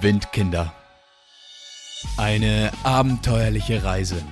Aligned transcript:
Windkinder. 0.00 0.72
Eine 2.16 2.72
abenteuerliche 2.84 3.82
Reise. 3.82 4.22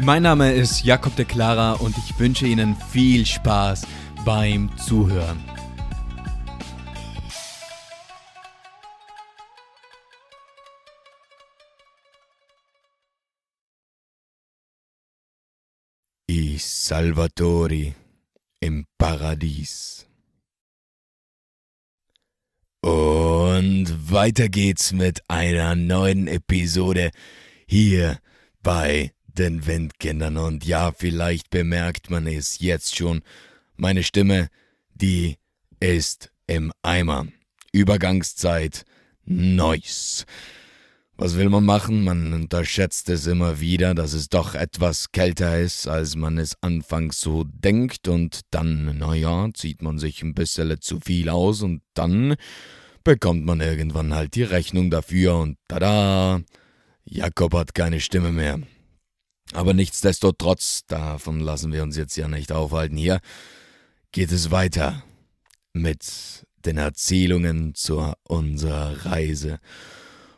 Mein 0.00 0.22
Name 0.22 0.52
ist 0.52 0.84
Jakob 0.84 1.16
de 1.16 1.24
Clara 1.24 1.72
und 1.72 1.96
ich 1.98 2.18
wünsche 2.18 2.46
Ihnen 2.46 2.76
viel 2.76 3.26
Spaß 3.26 3.86
beim 4.24 4.70
Zuhören. 4.78 5.42
I 16.30 16.58
Salvatori 16.58 17.94
im 18.60 18.84
Paradies. 18.96 20.06
Und 23.58 24.12
weiter 24.12 24.48
geht's 24.48 24.92
mit 24.92 25.20
einer 25.26 25.74
neuen 25.74 26.28
Episode 26.28 27.10
hier 27.66 28.20
bei 28.62 29.10
den 29.26 29.66
Windkindern. 29.66 30.36
Und 30.36 30.64
ja, 30.64 30.92
vielleicht 30.92 31.50
bemerkt 31.50 32.08
man 32.08 32.28
es 32.28 32.60
jetzt 32.60 32.94
schon. 32.94 33.20
Meine 33.76 34.04
Stimme, 34.04 34.46
die 34.94 35.38
ist 35.80 36.30
im 36.46 36.72
Eimer. 36.82 37.26
Übergangszeit, 37.72 38.84
Neues. 39.24 40.24
Was 41.16 41.36
will 41.36 41.48
man 41.48 41.64
machen? 41.64 42.04
Man 42.04 42.32
unterschätzt 42.32 43.08
es 43.08 43.26
immer 43.26 43.58
wieder, 43.58 43.96
dass 43.96 44.12
es 44.12 44.28
doch 44.28 44.54
etwas 44.54 45.10
kälter 45.10 45.58
ist, 45.58 45.88
als 45.88 46.14
man 46.14 46.38
es 46.38 46.56
anfangs 46.62 47.20
so 47.20 47.42
denkt. 47.42 48.06
Und 48.06 48.42
dann, 48.52 48.98
naja, 48.98 49.48
zieht 49.52 49.82
man 49.82 49.98
sich 49.98 50.22
ein 50.22 50.34
bisschen 50.34 50.80
zu 50.80 51.00
viel 51.00 51.28
aus 51.28 51.62
und 51.62 51.82
dann 51.94 52.36
bekommt 53.08 53.46
man 53.46 53.62
irgendwann 53.62 54.12
halt 54.12 54.34
die 54.34 54.42
Rechnung 54.42 54.90
dafür 54.90 55.38
und 55.38 55.56
tada, 55.66 56.42
Jakob 57.06 57.54
hat 57.54 57.74
keine 57.74 58.00
Stimme 58.00 58.32
mehr. 58.32 58.60
Aber 59.54 59.72
nichtsdestotrotz, 59.72 60.84
davon 60.86 61.40
lassen 61.40 61.72
wir 61.72 61.82
uns 61.84 61.96
jetzt 61.96 62.18
ja 62.18 62.28
nicht 62.28 62.52
aufhalten 62.52 62.98
hier, 62.98 63.20
geht 64.12 64.30
es 64.30 64.50
weiter 64.50 65.04
mit 65.72 66.44
den 66.66 66.76
Erzählungen 66.76 67.74
zu 67.74 68.12
unserer 68.24 69.06
Reise. 69.06 69.58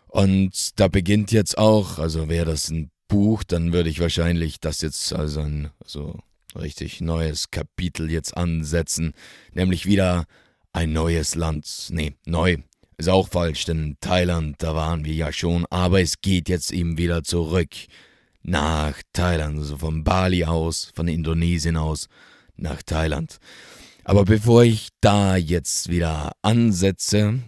Und 0.07 0.79
da 0.79 0.87
beginnt 0.87 1.33
jetzt 1.33 1.59
auch, 1.59 1.99
also 1.99 2.29
wäre 2.29 2.47
das 2.47 2.71
ein 2.71 2.93
Buch, 3.09 3.43
dann 3.43 3.73
würde 3.73 3.91
ich 3.91 3.99
wahrscheinlich 3.99 4.61
das 4.61 4.81
jetzt 4.81 5.13
als 5.13 5.37
ein 5.37 5.71
so 5.85 6.21
richtig 6.55 7.01
neues 7.01 7.51
Kapitel 7.51 8.13
jetzt 8.13 8.37
ansetzen, 8.37 9.13
nämlich 9.55 9.87
wieder 9.87 10.27
ein 10.73 10.93
neues 10.93 11.35
Land. 11.35 11.89
Nee, 11.91 12.15
neu 12.25 12.59
ist 12.97 13.09
auch 13.09 13.29
falsch, 13.29 13.65
denn 13.65 13.97
Thailand, 14.01 14.57
da 14.59 14.75
waren 14.75 15.05
wir 15.05 15.15
ja 15.15 15.33
schon, 15.33 15.67
aber 15.71 16.01
es 16.01 16.21
geht 16.21 16.49
jetzt 16.49 16.71
eben 16.73 16.99
wieder 16.99 17.25
zurück 17.25 17.71
nach 18.43 19.01
Thailand, 19.13 19.59
also 19.59 19.79
von 19.79 20.05
Bali 20.05 20.45
aus, 20.45 20.93
von 20.95 21.09
Indonesien 21.09 21.77
aus 21.77 22.09
nach 22.57 22.83
Thailand. 22.83 23.39
Aber 24.05 24.25
bevor 24.25 24.65
ich 24.65 24.89
da 25.01 25.37
jetzt 25.37 25.89
wieder 25.89 26.33
ansetze, 26.43 27.41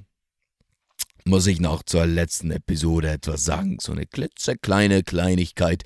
muss 1.24 1.46
ich 1.46 1.60
noch 1.60 1.82
zur 1.82 2.06
letzten 2.06 2.50
Episode 2.50 3.10
etwas 3.10 3.44
sagen. 3.44 3.78
So 3.80 3.92
eine 3.92 4.06
klitzekleine 4.06 5.02
Kleinigkeit, 5.02 5.84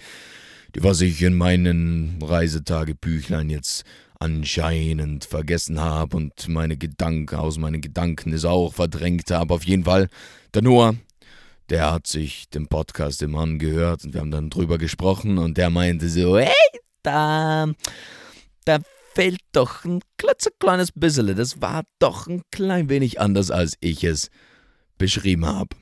die 0.74 0.82
was 0.82 1.00
ich 1.00 1.22
in 1.22 1.34
meinen 1.34 2.22
Reisetagebüchlein 2.22 3.50
jetzt 3.50 3.84
anscheinend 4.18 5.24
vergessen 5.24 5.80
habe 5.80 6.16
und 6.16 6.48
meine 6.48 6.76
Gedanken 6.76 7.36
aus 7.36 7.58
meinen 7.58 7.80
Gedanken 7.80 8.32
es 8.32 8.44
auch 8.44 8.74
verdrängt 8.74 9.30
habe. 9.30 9.54
Auf 9.54 9.64
jeden 9.64 9.84
Fall, 9.84 10.08
der 10.54 10.62
Noah, 10.62 10.94
der 11.68 11.92
hat 11.92 12.06
sich 12.06 12.48
den 12.48 12.68
Podcast 12.68 13.22
immer 13.22 13.40
angehört 13.40 14.04
und 14.04 14.14
wir 14.14 14.20
haben 14.20 14.30
dann 14.30 14.50
drüber 14.50 14.78
gesprochen 14.78 15.38
und 15.38 15.56
der 15.58 15.70
meinte 15.70 16.08
so, 16.08 16.38
hey, 16.38 16.52
da, 17.02 17.66
da 18.64 18.78
fehlt 19.14 19.40
doch 19.52 19.84
ein 19.84 20.00
klitzekleines 20.18 20.92
bisschen. 20.92 21.34
Das 21.36 21.60
war 21.60 21.84
doch 21.98 22.26
ein 22.26 22.42
klein 22.50 22.88
wenig 22.88 23.20
anders, 23.20 23.50
als 23.50 23.74
ich 23.80 24.04
es 24.04 24.30
beschrieben 24.98 25.46
habe. 25.46 25.76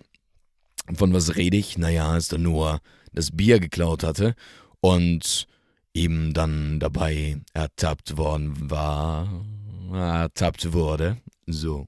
Von 0.95 1.13
was 1.13 1.37
rede 1.37 1.57
ich? 1.57 1.79
Naja, 1.79 2.11
als 2.11 2.29
der 2.29 2.39
Noah 2.39 2.81
das 3.13 3.31
Bier 3.31 3.61
geklaut 3.61 4.03
hatte 4.03 4.35
und 4.81 5.47
ihm 5.95 6.35
dann 6.35 6.81
dabei 6.81 7.41
ertappt 7.55 8.17
worden 8.17 8.71
war, 8.71 9.47
ertappt 9.93 10.73
wurde. 10.73 11.17
So, 11.47 11.87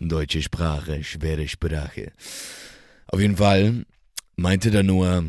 deutsche 0.00 0.42
Sprache, 0.42 1.02
schwere 1.04 1.48
Sprache. 1.48 2.12
Auf 3.06 3.20
jeden 3.20 3.36
Fall 3.36 3.86
meinte 4.36 4.70
er 4.70 4.82
nur, 4.82 5.24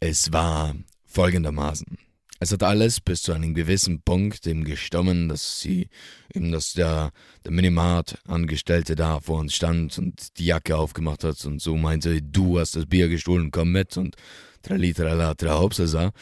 es 0.00 0.32
war 0.32 0.74
folgendermaßen. 1.04 1.98
Es 2.40 2.50
hat 2.50 2.64
alles 2.64 3.00
bis 3.00 3.22
zu 3.22 3.32
einem 3.32 3.54
gewissen 3.54 4.02
Punkt 4.02 4.46
ihm 4.46 4.64
gestommen, 4.64 5.28
dass 5.28 5.60
sie, 5.60 5.88
eben, 6.34 6.50
dass 6.50 6.72
der, 6.72 7.12
der 7.44 7.52
Minimart-Angestellte 7.52 8.96
da 8.96 9.20
vor 9.20 9.38
uns 9.38 9.54
stand 9.54 9.96
und 9.98 10.38
die 10.38 10.46
Jacke 10.46 10.76
aufgemacht 10.76 11.22
hat 11.22 11.44
und 11.44 11.62
so 11.62 11.76
meinte, 11.76 12.20
du 12.20 12.58
hast 12.58 12.74
das 12.74 12.86
Bier 12.86 13.08
gestohlen, 13.08 13.52
komm 13.52 13.70
mit 13.70 13.96
und 13.96 14.16
tralitra 14.62 15.32
Hauptsache. 15.50 16.12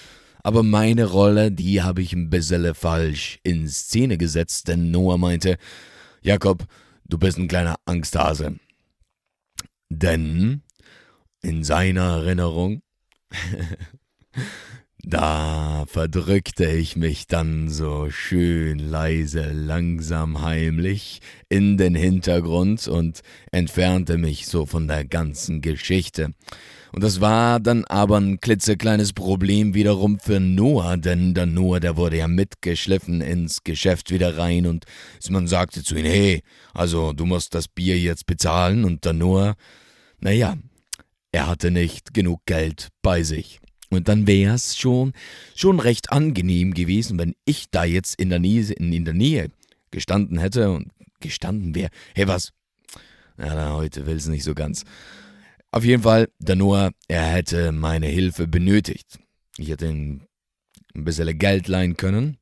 Aber 0.42 0.62
meine 0.62 1.04
Rolle, 1.06 1.52
die 1.52 1.82
habe 1.82 2.02
ich 2.02 2.12
ein 2.12 2.30
bisschen 2.30 2.74
falsch 2.74 3.40
in 3.42 3.68
Szene 3.68 4.18
gesetzt, 4.18 4.68
denn 4.68 4.90
Noah 4.90 5.18
meinte, 5.18 5.58
Jakob, 6.22 6.64
du 7.04 7.18
bist 7.18 7.38
ein 7.38 7.48
kleiner 7.48 7.76
Angsthase. 7.84 8.56
Denn 9.88 10.62
in 11.42 11.64
seiner 11.64 12.18
Erinnerung 12.18 12.82
Da 15.02 15.86
verdrückte 15.86 16.66
ich 16.66 16.94
mich 16.94 17.26
dann 17.26 17.70
so 17.70 18.10
schön 18.10 18.78
leise, 18.78 19.50
langsam, 19.52 20.42
heimlich 20.42 21.20
in 21.48 21.78
den 21.78 21.94
Hintergrund 21.94 22.86
und 22.86 23.20
entfernte 23.50 24.18
mich 24.18 24.46
so 24.46 24.66
von 24.66 24.88
der 24.88 25.06
ganzen 25.06 25.62
Geschichte. 25.62 26.34
Und 26.92 27.02
das 27.02 27.20
war 27.20 27.60
dann 27.60 27.84
aber 27.86 28.18
ein 28.18 28.40
klitzekleines 28.40 29.14
Problem 29.14 29.72
wiederum 29.74 30.18
für 30.18 30.38
Noah, 30.38 30.98
denn 30.98 31.32
der 31.32 31.46
Noah, 31.46 31.80
der 31.80 31.96
wurde 31.96 32.18
ja 32.18 32.28
mitgeschliffen 32.28 33.22
ins 33.22 33.64
Geschäft 33.64 34.10
wieder 34.10 34.36
rein 34.36 34.66
und 34.66 34.84
man 35.30 35.46
sagte 35.46 35.82
zu 35.82 35.96
ihm, 35.96 36.04
hey, 36.04 36.42
also 36.74 37.14
du 37.14 37.24
musst 37.24 37.54
das 37.54 37.68
Bier 37.68 37.98
jetzt 37.98 38.26
bezahlen 38.26 38.84
und 38.84 39.04
der 39.06 39.14
Noah, 39.14 39.54
naja, 40.18 40.58
er 41.32 41.46
hatte 41.46 41.70
nicht 41.70 42.12
genug 42.12 42.44
Geld 42.44 42.88
bei 43.02 43.22
sich. 43.22 43.60
Und 43.90 44.06
dann 44.08 44.26
wäre 44.26 44.54
es 44.54 44.78
schon, 44.78 45.12
schon 45.54 45.80
recht 45.80 46.12
angenehm 46.12 46.74
gewesen, 46.74 47.18
wenn 47.18 47.34
ich 47.44 47.70
da 47.70 47.84
jetzt 47.84 48.20
in 48.20 48.30
der 48.30 48.38
Nähe, 48.38 48.72
in, 48.72 48.92
in 48.92 49.04
der 49.04 49.14
Nähe 49.14 49.50
gestanden 49.90 50.38
hätte 50.38 50.70
und 50.70 50.92
gestanden 51.20 51.74
wäre. 51.74 51.90
Hey, 52.14 52.28
was? 52.28 52.52
Ja, 53.36 53.74
heute 53.74 54.06
will 54.06 54.16
es 54.16 54.28
nicht 54.28 54.44
so 54.44 54.54
ganz. 54.54 54.84
Auf 55.72 55.84
jeden 55.84 56.02
Fall, 56.02 56.28
der 56.38 56.56
Noah, 56.56 56.90
er 57.08 57.26
hätte 57.26 57.72
meine 57.72 58.06
Hilfe 58.06 58.46
benötigt. 58.46 59.18
Ich 59.56 59.68
hätte 59.68 59.86
ihm 59.86 60.22
ein 60.94 61.04
bisschen 61.04 61.38
Geld 61.38 61.68
leihen 61.68 61.96
können, 61.96 62.38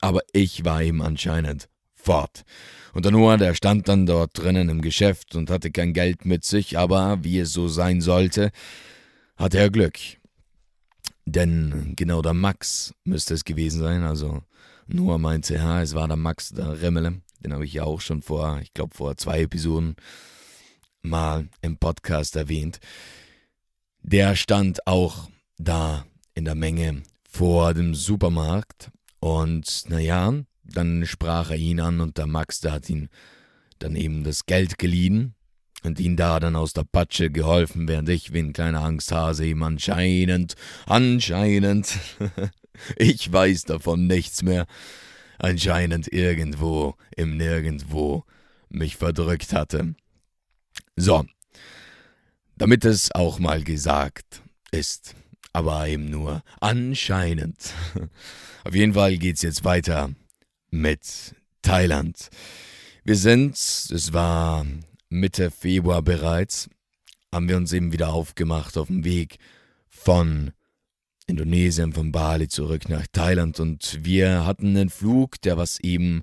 aber 0.00 0.20
ich 0.32 0.64
war 0.64 0.82
ihm 0.82 1.00
anscheinend 1.00 1.68
fort. 1.94 2.44
Und 2.92 3.04
der 3.04 3.12
Noah, 3.12 3.36
der 3.36 3.54
stand 3.54 3.88
dann 3.88 4.06
dort 4.06 4.38
drinnen 4.38 4.68
im 4.68 4.80
Geschäft 4.80 5.34
und 5.34 5.50
hatte 5.50 5.70
kein 5.70 5.92
Geld 5.92 6.24
mit 6.24 6.44
sich, 6.44 6.78
aber 6.78 7.22
wie 7.24 7.38
es 7.40 7.52
so 7.52 7.68
sein 7.68 8.00
sollte, 8.00 8.50
hatte 9.36 9.58
er 9.58 9.70
Glück. 9.70 9.98
Denn 11.26 11.94
genau 11.96 12.22
der 12.22 12.34
Max 12.34 12.94
müsste 13.04 13.34
es 13.34 13.44
gewesen 13.44 13.80
sein. 13.80 14.04
Also 14.04 14.42
Noah 14.86 15.18
meinte, 15.18 15.54
ja, 15.54 15.82
es 15.82 15.94
war 15.94 16.06
der 16.06 16.16
Max, 16.16 16.50
der 16.50 16.80
Remmele. 16.80 17.20
Den 17.40 17.52
habe 17.52 17.64
ich 17.64 17.74
ja 17.74 17.84
auch 17.84 18.00
schon 18.00 18.22
vor, 18.22 18.60
ich 18.62 18.72
glaube 18.72 18.94
vor 18.94 19.16
zwei 19.16 19.42
Episoden 19.42 19.96
mal 21.02 21.48
im 21.62 21.76
Podcast 21.78 22.36
erwähnt. 22.36 22.78
Der 24.02 24.36
stand 24.36 24.86
auch 24.86 25.28
da 25.58 26.06
in 26.34 26.44
der 26.44 26.54
Menge 26.54 27.02
vor 27.28 27.74
dem 27.74 27.94
Supermarkt. 27.94 28.90
Und 29.18 29.84
naja, 29.88 30.32
dann 30.62 31.06
sprach 31.06 31.50
er 31.50 31.56
ihn 31.56 31.80
an 31.80 32.00
und 32.00 32.18
der 32.18 32.26
Max, 32.26 32.60
der 32.60 32.72
hat 32.72 32.88
ihn 32.88 33.08
dann 33.78 33.96
eben 33.96 34.24
das 34.24 34.46
Geld 34.46 34.78
geliehen 34.78 35.35
und 35.86 36.00
ihn 36.00 36.16
da 36.16 36.40
dann 36.40 36.56
aus 36.56 36.72
der 36.72 36.84
Patsche 36.84 37.30
geholfen, 37.30 37.88
während 37.88 38.08
ich 38.08 38.32
wie 38.32 38.40
ein 38.40 38.52
kleiner 38.52 38.82
Angsthase 38.82 39.46
ihm 39.46 39.62
anscheinend, 39.62 40.56
anscheinend, 40.84 41.98
ich 42.96 43.32
weiß 43.32 43.64
davon 43.64 44.06
nichts 44.06 44.42
mehr, 44.42 44.66
anscheinend 45.38 46.12
irgendwo 46.12 46.96
im 47.16 47.36
Nirgendwo 47.36 48.24
mich 48.68 48.96
verdrückt 48.96 49.52
hatte. 49.52 49.94
So, 50.96 51.24
damit 52.56 52.84
es 52.84 53.12
auch 53.12 53.38
mal 53.38 53.62
gesagt 53.62 54.42
ist, 54.72 55.14
aber 55.52 55.86
eben 55.88 56.10
nur 56.10 56.42
anscheinend. 56.60 57.72
Auf 58.64 58.74
jeden 58.74 58.94
Fall 58.94 59.16
geht's 59.18 59.42
jetzt 59.42 59.64
weiter 59.64 60.10
mit 60.70 61.34
Thailand. 61.62 62.28
Wir 63.04 63.16
sind, 63.16 63.54
es 63.54 64.12
war 64.12 64.66
Mitte 65.08 65.50
Februar 65.50 66.02
bereits, 66.02 66.68
haben 67.32 67.48
wir 67.48 67.56
uns 67.56 67.72
eben 67.72 67.92
wieder 67.92 68.12
aufgemacht 68.12 68.76
auf 68.76 68.88
dem 68.88 69.04
Weg 69.04 69.38
von 69.88 70.52
Indonesien, 71.26 71.92
von 71.92 72.12
Bali 72.12 72.48
zurück 72.48 72.88
nach 72.88 73.06
Thailand 73.12 73.60
und 73.60 74.04
wir 74.04 74.46
hatten 74.46 74.76
einen 74.76 74.90
Flug, 74.90 75.40
der 75.42 75.56
was 75.56 75.80
eben 75.80 76.22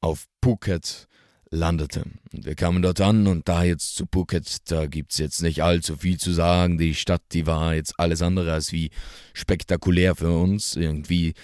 auf 0.00 0.26
Phuket 0.42 1.06
landete. 1.50 2.04
Und 2.32 2.44
wir 2.44 2.54
kamen 2.54 2.82
dort 2.82 3.00
an 3.00 3.26
und 3.26 3.48
da 3.48 3.62
jetzt 3.62 3.94
zu 3.94 4.06
Phuket, 4.10 4.70
da 4.70 4.86
gibt 4.86 5.12
es 5.12 5.18
jetzt 5.18 5.42
nicht 5.42 5.62
allzu 5.62 5.96
viel 5.96 6.18
zu 6.18 6.32
sagen. 6.32 6.78
Die 6.78 6.94
Stadt, 6.94 7.22
die 7.32 7.46
war 7.46 7.74
jetzt 7.74 7.98
alles 7.98 8.22
andere 8.22 8.52
als 8.52 8.72
wie 8.72 8.90
spektakulär 9.34 10.16
für 10.16 10.36
uns. 10.36 10.76
Irgendwie 10.76 11.34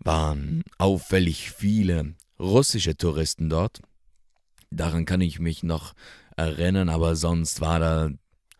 waren 0.00 0.62
auffällig 0.78 1.52
viele 1.52 2.14
russische 2.38 2.96
Touristen 2.96 3.48
dort. 3.48 3.80
Daran 4.70 5.04
kann 5.04 5.20
ich 5.20 5.38
mich 5.38 5.62
noch 5.62 5.94
erinnern, 6.36 6.88
aber 6.88 7.16
sonst 7.16 7.60
war 7.60 7.78
da 7.78 8.10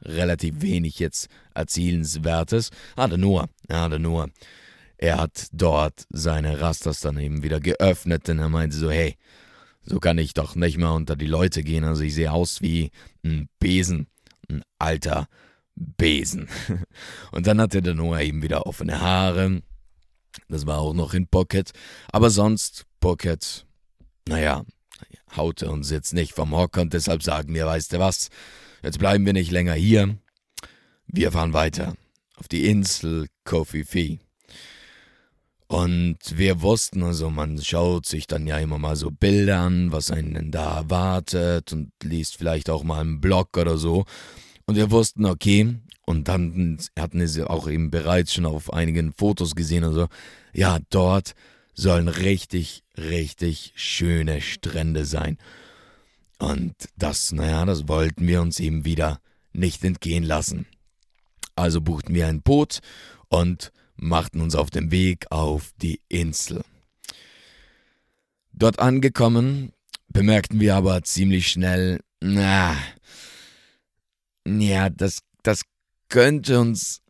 relativ 0.02 0.60
wenig 0.62 0.98
jetzt 0.98 1.28
Erzielenswertes. 1.54 2.70
Noah, 2.96 3.48
ja, 3.70 3.88
der 3.88 3.98
Noah. 3.98 4.28
Er 4.98 5.18
hat 5.18 5.48
dort 5.52 6.06
seine 6.10 6.60
Rasters 6.60 7.00
dann 7.00 7.18
eben 7.18 7.42
wieder 7.42 7.60
geöffnet 7.60 8.28
und 8.28 8.38
er 8.38 8.48
meinte 8.48 8.76
so, 8.76 8.90
hey, 8.90 9.16
so 9.84 9.98
kann 9.98 10.18
ich 10.18 10.34
doch 10.34 10.54
nicht 10.54 10.78
mehr 10.78 10.92
unter 10.92 11.16
die 11.16 11.26
Leute 11.26 11.62
gehen. 11.62 11.84
Also 11.84 12.02
ich 12.02 12.14
sehe 12.14 12.32
aus 12.32 12.62
wie 12.62 12.90
ein 13.24 13.48
Besen, 13.58 14.06
ein 14.48 14.62
alter 14.78 15.26
Besen. 15.74 16.48
Und 17.32 17.46
dann 17.46 17.60
hatte 17.60 17.82
der 17.82 17.94
Noah 17.94 18.20
eben 18.20 18.42
wieder 18.42 18.66
offene 18.66 19.00
Haare. 19.00 19.62
Das 20.48 20.66
war 20.66 20.78
auch 20.78 20.94
noch 20.94 21.14
in 21.14 21.26
Pocket. 21.26 21.72
Aber 22.12 22.30
sonst, 22.30 22.86
Pocket, 23.00 23.66
naja, 24.28 24.64
haute 25.36 25.70
uns 25.70 25.90
jetzt 25.90 26.14
nicht 26.14 26.32
vom 26.32 26.56
Hocker 26.56 26.82
und 26.82 26.92
deshalb 26.92 27.22
sagen 27.22 27.54
wir, 27.54 27.66
weißt 27.66 27.92
du 27.92 27.98
was, 27.98 28.28
jetzt 28.82 28.98
bleiben 28.98 29.26
wir 29.26 29.32
nicht 29.32 29.50
länger 29.50 29.74
hier. 29.74 30.16
Wir 31.06 31.32
fahren 31.32 31.52
weiter 31.52 31.94
auf 32.36 32.48
die 32.48 32.66
Insel 32.66 33.28
Kofi 33.44 33.84
Fee. 33.84 34.18
Und 35.68 36.18
wir 36.36 36.60
wussten, 36.60 37.02
also 37.02 37.30
man 37.30 37.62
schaut 37.62 38.04
sich 38.04 38.26
dann 38.26 38.46
ja 38.46 38.58
immer 38.58 38.78
mal 38.78 38.94
so 38.94 39.10
Bilder 39.10 39.60
an, 39.60 39.90
was 39.90 40.10
einen 40.10 40.50
da 40.50 40.76
erwartet 40.76 41.72
und 41.72 41.92
liest 42.02 42.36
vielleicht 42.36 42.68
auch 42.68 42.82
mal 42.82 43.00
einen 43.00 43.22
Blog 43.22 43.56
oder 43.56 43.78
so. 43.78 44.04
Und 44.66 44.76
wir 44.76 44.90
wussten, 44.90 45.24
okay, 45.24 45.76
und 46.04 46.28
dann 46.28 46.78
hatten 46.98 47.26
sie 47.26 47.48
auch 47.48 47.68
eben 47.68 47.90
bereits 47.90 48.34
schon 48.34 48.44
auf 48.44 48.72
einigen 48.72 49.12
Fotos 49.12 49.54
gesehen, 49.54 49.84
also 49.84 50.08
ja, 50.52 50.78
dort 50.90 51.32
sollen 51.74 52.08
richtig, 52.08 52.84
richtig 52.96 53.72
schöne 53.76 54.40
Strände 54.40 55.04
sein. 55.04 55.38
Und 56.38 56.74
das, 56.96 57.32
naja, 57.32 57.64
das 57.64 57.88
wollten 57.88 58.26
wir 58.26 58.42
uns 58.42 58.60
eben 58.60 58.84
wieder 58.84 59.20
nicht 59.52 59.84
entgehen 59.84 60.24
lassen. 60.24 60.66
Also 61.54 61.80
buchten 61.80 62.14
wir 62.14 62.26
ein 62.26 62.42
Boot 62.42 62.80
und 63.28 63.72
machten 63.96 64.40
uns 64.40 64.54
auf 64.54 64.70
den 64.70 64.90
Weg 64.90 65.26
auf 65.30 65.70
die 65.80 66.00
Insel. 66.08 66.62
Dort 68.52 68.78
angekommen, 68.78 69.72
bemerkten 70.08 70.60
wir 70.60 70.76
aber 70.76 71.02
ziemlich 71.02 71.48
schnell, 71.48 72.00
na, 72.20 72.76
ja, 74.46 74.90
das, 74.90 75.20
das 75.42 75.62
könnte 76.08 76.60
uns 76.60 77.00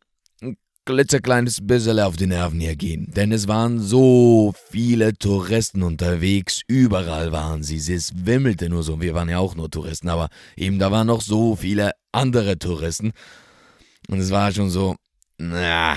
klitzekleines 0.85 1.59
bisschen 1.63 2.01
auf 2.01 2.17
die 2.17 2.27
Nerven 2.27 2.61
hier 2.61 2.77
gehen. 2.77 3.11
Denn 3.13 3.33
es 3.33 3.49
waren 3.49 3.81
so 3.81 4.55
viele 4.71 5.15
Touristen 5.15 5.83
unterwegs, 5.83 6.63
überall 6.67 7.33
waren 7.33 7.63
sie, 7.63 7.77
es 7.77 8.13
wimmelte 8.15 8.69
nur 8.69 8.83
so, 8.83 9.01
wir 9.01 9.15
waren 9.15 9.29
ja 9.29 9.39
auch 9.39 9.55
nur 9.55 9.71
Touristen, 9.71 10.09
aber 10.09 10.29
eben 10.57 10.79
da 10.79 10.91
waren 10.91 11.07
noch 11.07 11.23
so 11.23 11.57
viele 11.57 11.93
andere 12.11 12.59
Touristen. 12.59 13.13
Und 14.09 14.19
es 14.19 14.31
war 14.31 14.53
schon 14.53 14.71
so, 14.71 14.97
na, 15.39 15.97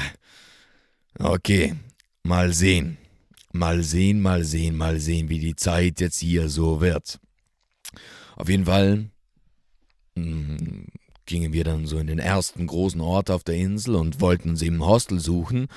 Okay, 1.19 1.75
mal 2.23 2.51
sehen. 2.51 2.97
Mal 3.53 3.83
sehen, 3.83 4.21
mal 4.21 4.43
sehen, 4.43 4.75
mal 4.75 4.99
sehen, 4.99 5.29
wie 5.29 5.39
die 5.39 5.55
Zeit 5.55 6.01
jetzt 6.01 6.19
hier 6.19 6.49
so 6.49 6.81
wird. 6.81 7.19
Auf 8.35 8.49
jeden 8.49 8.65
Fall 8.65 9.09
mh, 10.15 10.87
gingen 11.25 11.53
wir 11.53 11.63
dann 11.63 11.85
so 11.85 11.97
in 11.97 12.07
den 12.07 12.19
ersten 12.19 12.67
großen 12.67 13.01
Ort 13.01 13.29
auf 13.29 13.43
der 13.43 13.55
Insel 13.55 13.95
und 13.95 14.21
wollten 14.21 14.55
eben 14.61 14.77
ein 14.77 14.85
Hostel 14.85 15.19
suchen. 15.19 15.67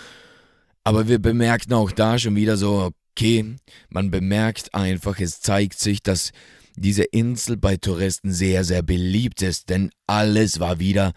Aber 0.85 1.09
wir 1.09 1.19
bemerkten 1.19 1.75
auch 1.75 1.91
da 1.91 2.19
schon 2.19 2.37
wieder 2.37 2.57
so, 2.57 2.91
okay, 3.13 3.57
man 3.91 4.11
bemerkt 4.11 4.75
einfach, 4.75 5.19
es 5.21 5.41
zeigt 5.41 5.79
sich, 5.79 6.03
dass 6.03 6.33
diese 6.77 7.03
Insel 7.03 7.57
bei 7.57 7.77
Touristen 7.77 8.33
sehr, 8.33 8.65
sehr 8.65 8.83
beliebt 8.83 9.43
ist, 9.43 9.69
denn 9.69 9.91
alles 10.07 10.61
war 10.61 10.79
wieder 10.79 11.13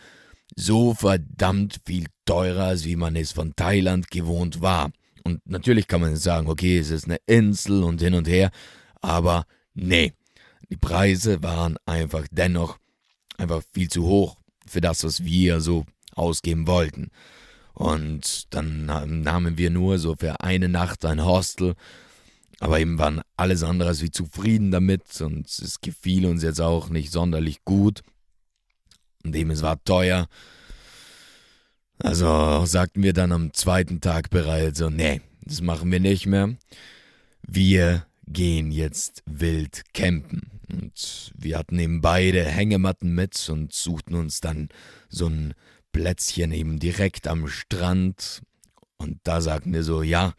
so 0.55 0.93
verdammt 0.93 1.79
viel 1.85 2.05
teurer, 2.25 2.65
als 2.65 2.85
wie 2.85 2.95
man 2.95 3.15
es 3.15 3.31
von 3.31 3.55
Thailand 3.55 4.09
gewohnt 4.09 4.61
war. 4.61 4.91
Und 5.23 5.39
natürlich 5.45 5.87
kann 5.87 6.01
man 6.01 6.15
sagen, 6.15 6.49
okay, 6.49 6.79
es 6.79 6.89
ist 6.89 7.05
eine 7.05 7.19
Insel 7.27 7.83
und 7.83 8.01
hin 8.01 8.15
und 8.15 8.27
her, 8.27 8.49
aber 9.01 9.45
nee, 9.73 10.13
die 10.69 10.77
Preise 10.77 11.43
waren 11.43 11.77
einfach 11.85 12.25
dennoch 12.31 12.77
einfach 13.41 13.63
viel 13.73 13.89
zu 13.89 14.03
hoch 14.05 14.38
für 14.65 14.81
das, 14.81 15.03
was 15.03 15.23
wir 15.23 15.61
so 15.61 15.85
ausgeben 16.13 16.67
wollten. 16.67 17.09
Und 17.73 18.53
dann 18.53 18.85
nahmen 18.85 19.57
wir 19.57 19.69
nur 19.69 19.97
so 19.97 20.15
für 20.15 20.41
eine 20.41 20.69
Nacht 20.69 21.05
ein 21.05 21.25
Hostel, 21.25 21.75
aber 22.59 22.79
eben 22.79 22.99
waren 22.99 23.21
alles 23.38 23.63
andere 23.63 23.89
als 23.89 24.01
wie 24.01 24.11
zufrieden 24.11 24.71
damit 24.71 25.19
und 25.21 25.47
es 25.47 25.81
gefiel 25.81 26.25
uns 26.25 26.43
jetzt 26.43 26.61
auch 26.61 26.89
nicht 26.89 27.11
sonderlich 27.11 27.63
gut. 27.65 28.01
Und 29.23 29.35
eben 29.35 29.51
es 29.51 29.61
war 29.61 29.83
teuer 29.83 30.27
also 32.03 32.65
sagten 32.65 33.03
wir 33.03 33.13
dann 33.13 33.31
am 33.31 33.53
zweiten 33.53 34.01
Tag 34.01 34.29
bereits 34.31 34.79
so, 34.79 34.89
nee, 34.89 35.21
das 35.43 35.61
machen 35.61 35.91
wir 35.91 35.99
nicht 35.99 36.25
mehr. 36.25 36.55
Wir 37.43 38.05
gehen 38.27 38.71
jetzt 38.71 39.21
wild 39.25 39.83
campen. 39.93 40.50
Und 40.71 41.31
wir 41.35 41.57
hatten 41.57 41.77
eben 41.79 42.01
beide 42.01 42.45
Hängematten 42.45 43.13
mit 43.13 43.50
und 43.50 43.73
suchten 43.73 44.15
uns 44.15 44.39
dann 44.39 44.69
so 45.09 45.27
ein 45.27 45.53
Plätzchen 45.91 46.51
eben 46.51 46.79
direkt 46.79 47.27
am 47.27 47.47
Strand. 47.47 48.41
Und 48.97 49.19
da 49.23 49.41
sagten 49.41 49.73
wir 49.73 49.83
so, 49.83 50.03
ja, 50.03 50.33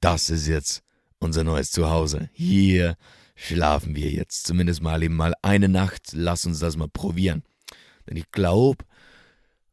das 0.00 0.30
ist 0.30 0.46
jetzt 0.46 0.82
unser 1.18 1.44
neues 1.44 1.70
Zuhause. 1.70 2.30
Hier 2.32 2.96
schlafen 3.34 3.96
wir 3.96 4.10
jetzt 4.10 4.46
zumindest 4.46 4.82
mal 4.82 5.02
eben 5.02 5.16
mal 5.16 5.34
eine 5.42 5.68
Nacht. 5.68 6.12
Lass 6.12 6.46
uns 6.46 6.60
das 6.60 6.76
mal 6.76 6.88
probieren. 6.88 7.42
Denn 8.08 8.16
ich 8.16 8.30
glaube, 8.30 8.84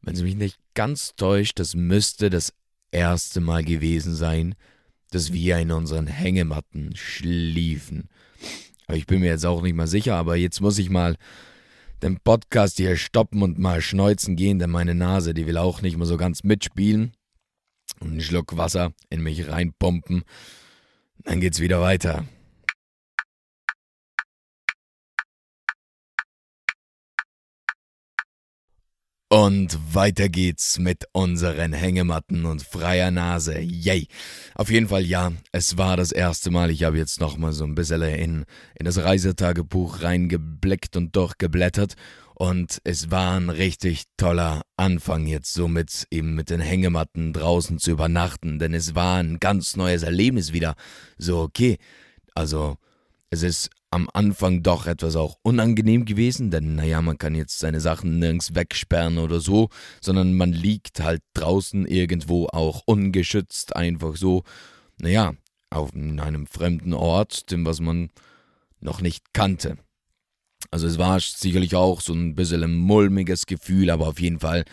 wenn 0.02 0.14
es 0.14 0.22
mich 0.22 0.34
nicht 0.34 0.58
ganz 0.74 1.14
täuscht, 1.14 1.58
das 1.58 1.74
müsste 1.74 2.28
das 2.28 2.52
erste 2.90 3.40
Mal 3.40 3.64
gewesen 3.64 4.14
sein, 4.14 4.54
dass 5.10 5.32
wir 5.32 5.58
in 5.58 5.70
unseren 5.70 6.06
Hängematten 6.06 6.96
schliefen. 6.96 8.08
Ich 8.88 9.06
bin 9.06 9.20
mir 9.20 9.28
jetzt 9.28 9.46
auch 9.46 9.62
nicht 9.62 9.74
mal 9.74 9.86
sicher, 9.86 10.16
aber 10.16 10.36
jetzt 10.36 10.60
muss 10.60 10.78
ich 10.78 10.90
mal 10.90 11.16
den 12.02 12.18
Podcast 12.18 12.78
hier 12.78 12.96
stoppen 12.96 13.42
und 13.42 13.58
mal 13.58 13.80
schneuzen 13.80 14.36
gehen, 14.36 14.58
denn 14.58 14.70
meine 14.70 14.94
Nase, 14.94 15.34
die 15.34 15.46
will 15.46 15.56
auch 15.56 15.82
nicht 15.82 15.96
mehr 15.96 16.06
so 16.06 16.16
ganz 16.16 16.42
mitspielen. 16.42 17.12
Und 18.00 18.10
einen 18.10 18.20
Schluck 18.20 18.56
Wasser 18.56 18.92
in 19.10 19.22
mich 19.22 19.48
reinpumpen. 19.48 20.24
Dann 21.24 21.40
geht's 21.40 21.60
wieder 21.60 21.80
weiter. 21.80 22.24
Und 29.32 29.78
weiter 29.94 30.28
geht's 30.28 30.78
mit 30.78 31.06
unseren 31.12 31.72
Hängematten 31.72 32.44
und 32.44 32.62
freier 32.62 33.10
Nase. 33.10 33.60
Yay! 33.60 34.06
Auf 34.54 34.70
jeden 34.70 34.88
Fall 34.88 35.06
ja, 35.06 35.32
es 35.52 35.78
war 35.78 35.96
das 35.96 36.12
erste 36.12 36.50
Mal. 36.50 36.70
Ich 36.70 36.84
habe 36.84 36.98
jetzt 36.98 37.18
nochmal 37.18 37.54
so 37.54 37.64
ein 37.64 37.74
bisschen 37.74 38.02
in, 38.02 38.44
in 38.78 38.84
das 38.84 38.98
Reisetagebuch 38.98 40.02
reingeblickt 40.02 40.98
und 40.98 41.16
durchgeblättert. 41.16 41.94
Und 42.34 42.82
es 42.84 43.10
war 43.10 43.40
ein 43.40 43.48
richtig 43.48 44.02
toller 44.18 44.64
Anfang 44.76 45.26
jetzt 45.26 45.54
so 45.54 45.66
mit 45.66 46.06
eben 46.10 46.34
mit 46.34 46.50
den 46.50 46.60
Hängematten 46.60 47.32
draußen 47.32 47.78
zu 47.78 47.90
übernachten. 47.90 48.58
Denn 48.58 48.74
es 48.74 48.94
war 48.94 49.16
ein 49.16 49.40
ganz 49.40 49.76
neues 49.76 50.02
Erlebnis 50.02 50.52
wieder. 50.52 50.74
So, 51.16 51.40
okay. 51.40 51.78
Also, 52.34 52.76
es 53.30 53.42
ist 53.42 53.70
am 53.92 54.08
Anfang 54.12 54.62
doch 54.62 54.86
etwas 54.86 55.16
auch 55.16 55.36
unangenehm 55.42 56.06
gewesen, 56.06 56.50
denn 56.50 56.76
naja, 56.76 57.02
man 57.02 57.18
kann 57.18 57.34
jetzt 57.34 57.58
seine 57.58 57.80
Sachen 57.80 58.18
nirgends 58.18 58.54
wegsperren 58.54 59.18
oder 59.18 59.38
so, 59.38 59.68
sondern 60.00 60.34
man 60.34 60.50
liegt 60.50 61.00
halt 61.00 61.22
draußen 61.34 61.86
irgendwo 61.86 62.46
auch 62.46 62.82
ungeschützt, 62.86 63.76
einfach 63.76 64.16
so, 64.16 64.44
naja, 64.98 65.34
auf 65.68 65.92
einem 65.94 66.46
fremden 66.46 66.94
Ort, 66.94 67.50
dem 67.50 67.66
was 67.66 67.80
man 67.80 68.10
noch 68.80 69.02
nicht 69.02 69.34
kannte. 69.34 69.76
Also 70.70 70.86
es 70.86 70.96
war 70.96 71.20
sicherlich 71.20 71.76
auch 71.76 72.00
so 72.00 72.14
ein 72.14 72.34
bisschen 72.34 72.62
ein 72.62 72.74
mulmiges 72.74 73.44
Gefühl, 73.44 73.90
aber 73.90 74.08
auf 74.08 74.20
jeden 74.20 74.40
Fall 74.40 74.64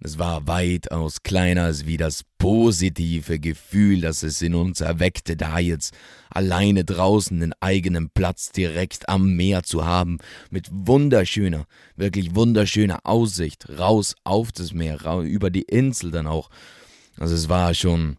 es 0.00 0.18
war 0.18 0.46
weitaus 0.46 1.22
kleiner 1.22 1.64
als 1.64 1.86
wie 1.86 1.96
das 1.96 2.22
positive 2.38 3.40
Gefühl, 3.40 4.02
das 4.02 4.22
es 4.22 4.42
in 4.42 4.54
uns 4.54 4.80
erweckte, 4.80 5.36
da 5.36 5.58
jetzt 5.58 5.94
alleine 6.28 6.84
draußen 6.84 7.40
den 7.40 7.54
eigenen 7.60 8.10
Platz 8.10 8.52
direkt 8.52 9.08
am 9.08 9.34
Meer 9.36 9.62
zu 9.62 9.86
haben, 9.86 10.18
mit 10.50 10.68
wunderschöner, 10.70 11.66
wirklich 11.96 12.34
wunderschöner 12.34 13.00
Aussicht, 13.04 13.68
raus 13.78 14.14
auf 14.24 14.52
das 14.52 14.74
Meer, 14.74 15.02
über 15.22 15.50
die 15.50 15.62
Insel 15.62 16.10
dann 16.10 16.26
auch. 16.26 16.50
Also 17.18 17.34
es 17.34 17.48
war 17.48 17.72
schon, 17.72 18.18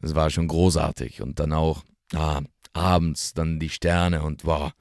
es 0.00 0.16
war 0.16 0.30
schon 0.30 0.48
großartig. 0.48 1.22
Und 1.22 1.38
dann 1.38 1.52
auch, 1.52 1.84
ah, 2.14 2.40
abends 2.72 3.32
dann 3.34 3.60
die 3.60 3.70
Sterne 3.70 4.22
und 4.22 4.44
war, 4.44 4.74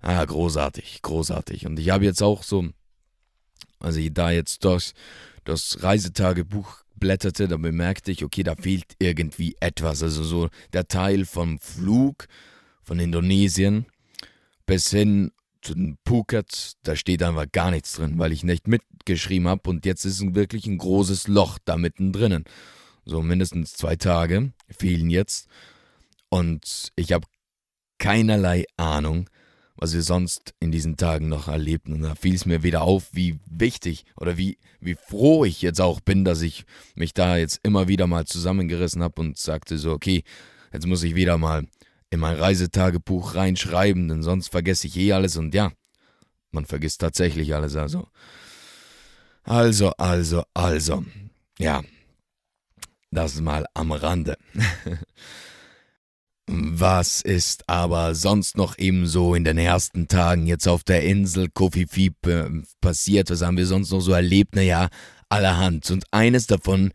ah, 0.00 0.24
großartig, 0.24 1.02
großartig. 1.02 1.66
Und 1.66 1.78
ich 1.78 1.90
habe 1.90 2.04
jetzt 2.04 2.22
auch 2.22 2.42
so, 2.42 2.68
also 3.78 4.00
da 4.10 4.30
jetzt 4.30 4.64
durch 4.64 4.92
das 5.44 5.82
Reisetagebuch 5.82 6.82
blätterte, 6.96 7.48
da 7.48 7.56
bemerkte 7.56 8.12
ich, 8.12 8.24
okay, 8.24 8.42
da 8.42 8.54
fehlt 8.54 8.94
irgendwie 8.98 9.56
etwas. 9.60 10.02
Also 10.02 10.22
so 10.22 10.48
der 10.72 10.86
Teil 10.88 11.24
vom 11.24 11.58
Flug 11.58 12.26
von 12.82 12.98
Indonesien 12.98 13.86
bis 14.66 14.90
hin 14.90 15.32
zu 15.62 15.74
den 15.74 15.98
Phuket, 16.06 16.72
da 16.82 16.96
steht 16.96 17.22
einfach 17.22 17.46
gar 17.50 17.70
nichts 17.70 17.94
drin, 17.94 18.18
weil 18.18 18.32
ich 18.32 18.44
nicht 18.44 18.68
mitgeschrieben 18.68 19.48
habe 19.48 19.68
und 19.70 19.86
jetzt 19.86 20.04
ist 20.04 20.34
wirklich 20.34 20.66
ein 20.66 20.78
großes 20.78 21.28
Loch 21.28 21.58
da 21.64 21.76
mittendrin. 21.76 22.44
So 23.04 23.22
mindestens 23.22 23.72
zwei 23.74 23.96
Tage 23.96 24.52
fehlen 24.68 25.10
jetzt 25.10 25.48
und 26.28 26.92
ich 26.96 27.12
habe 27.12 27.26
keinerlei 27.98 28.64
Ahnung, 28.76 29.28
was 29.82 29.94
wir 29.94 30.02
sonst 30.02 30.54
in 30.60 30.70
diesen 30.70 30.96
Tagen 30.96 31.28
noch 31.28 31.48
erlebten. 31.48 31.94
Und 31.94 32.02
da 32.02 32.14
fiel 32.14 32.36
es 32.36 32.46
mir 32.46 32.62
wieder 32.62 32.82
auf, 32.82 33.08
wie 33.10 33.40
wichtig 33.50 34.04
oder 34.16 34.38
wie, 34.38 34.56
wie 34.78 34.94
froh 34.94 35.44
ich 35.44 35.60
jetzt 35.60 35.80
auch 35.80 35.98
bin, 35.98 36.24
dass 36.24 36.40
ich 36.40 36.64
mich 36.94 37.14
da 37.14 37.36
jetzt 37.36 37.58
immer 37.64 37.88
wieder 37.88 38.06
mal 38.06 38.24
zusammengerissen 38.24 39.02
habe 39.02 39.20
und 39.20 39.38
sagte 39.38 39.78
so, 39.78 39.90
okay, 39.90 40.22
jetzt 40.72 40.86
muss 40.86 41.02
ich 41.02 41.16
wieder 41.16 41.36
mal 41.36 41.66
in 42.10 42.20
mein 42.20 42.36
Reisetagebuch 42.36 43.34
reinschreiben, 43.34 44.06
denn 44.06 44.22
sonst 44.22 44.52
vergesse 44.52 44.86
ich 44.86 44.96
eh 44.98 45.14
alles 45.14 45.36
und 45.36 45.52
ja, 45.52 45.72
man 46.52 46.64
vergisst 46.64 47.00
tatsächlich 47.00 47.52
alles. 47.52 47.74
Also, 47.74 48.06
also, 49.42 49.90
also, 49.98 50.44
also, 50.54 51.04
ja, 51.58 51.82
das 53.10 53.40
mal 53.40 53.66
am 53.74 53.90
Rande. 53.90 54.38
Was 56.48 57.20
ist 57.20 57.68
aber 57.68 58.16
sonst 58.16 58.56
noch 58.56 58.76
ebenso 58.76 59.34
in 59.34 59.44
den 59.44 59.58
ersten 59.58 60.08
Tagen 60.08 60.46
jetzt 60.46 60.66
auf 60.66 60.82
der 60.82 61.04
Insel 61.04 61.48
Kofifi 61.48 62.12
passiert? 62.80 63.30
Was 63.30 63.42
haben 63.42 63.56
wir 63.56 63.66
sonst 63.66 63.92
noch 63.92 64.00
so 64.00 64.12
erlebt? 64.12 64.56
Naja, 64.56 64.88
allerhand. 65.28 65.90
Und 65.92 66.04
eines 66.10 66.48
davon, 66.48 66.92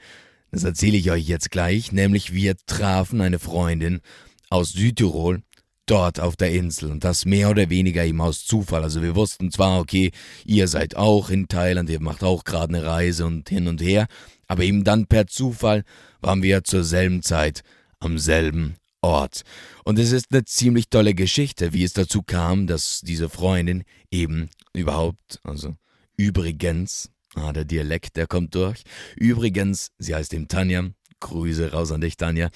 das 0.51 0.63
erzähle 0.63 0.98
ich 0.98 1.12
euch 1.12 1.27
jetzt 1.27 1.50
gleich, 1.50 1.94
nämlich 1.94 2.34
wir 2.34 2.56
trafen 2.66 3.22
eine 3.22 3.39
Freundin 3.39 4.01
aus 4.50 4.74
Südtirol 4.74 5.42
dort 5.86 6.20
auf 6.20 6.36
der 6.36 6.51
Insel 6.51 6.92
und 6.92 7.06
das 7.06 7.24
mehr 7.25 7.50
oder 7.50 7.70
weniger 7.70 8.04
eben 8.04 8.20
aus 8.20 8.46
Zufall. 8.46 8.84
Also 8.84 9.01
wir 9.01 9.16
wussten 9.16 9.51
zwar, 9.51 9.80
okay, 9.80 10.12
ihr 10.46 10.68
seid 10.68 10.98
auch 10.98 11.30
in 11.30 11.48
Thailand, 11.48 11.89
ihr 11.89 12.01
macht 12.01 12.24
auch 12.24 12.44
gerade 12.44 12.75
eine 12.75 12.86
Reise 12.86 13.25
und 13.25 13.48
hin 13.48 13.70
und 13.70 13.82
her, 13.82 14.08
aber 14.48 14.63
eben 14.63 14.84
dann 14.84 15.08
per 15.08 15.27
Zufall 15.27 15.86
waren 16.20 16.44
wir 16.44 16.66
zur 16.66 16.84
selben 16.84 17.24
Zeit 17.24 17.63
am 18.00 18.18
selben 18.18 18.75
Ort. 19.01 19.44
Und 19.84 20.00
es 20.00 20.12
ist 20.12 20.27
eine 20.32 20.44
ziemlich 20.46 20.89
tolle 20.89 21.13
Geschichte, 21.13 21.74
wie 21.74 21.84
es 21.84 21.94
dazu 21.94 22.24
kam, 22.24 22.68
dass 22.68 23.01
diese 23.01 23.30
Freundin 23.30 23.84
eben 24.12 24.50
überhaupt, 24.74 25.39
also 25.44 25.75
übrigens, 26.18 27.10
ah, 27.36 27.54
der 27.54 27.66
Dialekt, 27.66 28.16
der 28.18 28.27
kommt 28.27 28.56
durch. 28.56 28.84
Übrigens, 29.16 29.92
sie 29.98 30.16
heißt 30.16 30.34
eben 30.34 30.48
Tanja. 30.48 30.89
Grüße 31.20 31.72
raus 31.72 31.92
an 31.92 32.01
dich, 32.01 32.18
Tanja. 32.18 32.50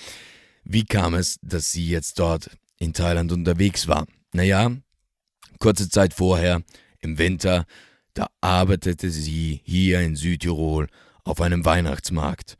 Wie 0.63 0.83
kam 0.83 1.15
es, 1.15 1.37
dass 1.41 1.71
sie 1.71 1.87
jetzt 1.87 2.19
dort 2.19 2.49
in 2.77 2.93
Thailand 2.93 3.31
unterwegs 3.31 3.87
war? 3.87 4.05
Naja, 4.33 4.71
kurze 5.59 5.89
Zeit 5.89 6.13
vorher, 6.13 6.61
im 6.99 7.17
Winter, 7.17 7.65
da 8.13 8.27
arbeitete 8.41 9.09
sie 9.09 9.61
hier 9.63 10.01
in 10.01 10.15
Südtirol 10.15 10.87
auf 11.23 11.41
einem 11.41 11.65
Weihnachtsmarkt. 11.65 12.57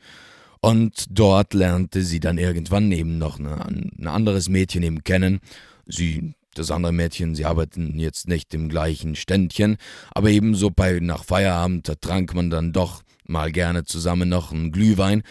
Und 0.62 1.06
dort 1.10 1.56
lernte 1.56 2.03
sie 2.03 2.20
dann 2.20 2.38
irgendwann 2.38 2.91
eben 2.91 3.18
noch 3.18 3.39
ein 3.39 4.06
anderes 4.06 4.48
Mädchen 4.48 4.84
eben 4.84 5.03
kennen. 5.03 5.39
Sie, 5.88 6.36
das 6.53 6.70
andere 6.70 6.94
Mädchen, 6.94 7.34
sie 7.34 7.46
arbeiten 7.46 7.98
jetzt 7.98 8.27
nicht 8.27 8.53
im 8.53 8.70
gleichen 8.70 9.15
Ständchen, 9.15 9.77
aber 10.12 10.30
ebenso 10.30 10.70
bei 10.70 11.00
nach 11.00 11.24
Feierabend, 11.24 11.89
da 11.89 11.96
trank 11.96 12.36
man 12.36 12.51
dann 12.51 12.74
doch 12.74 13.01
mal 13.25 13.51
gerne 13.51 13.86
zusammen 13.86 14.30
noch 14.30 14.51
einen 14.51 14.72
Glühwein. 14.72 15.24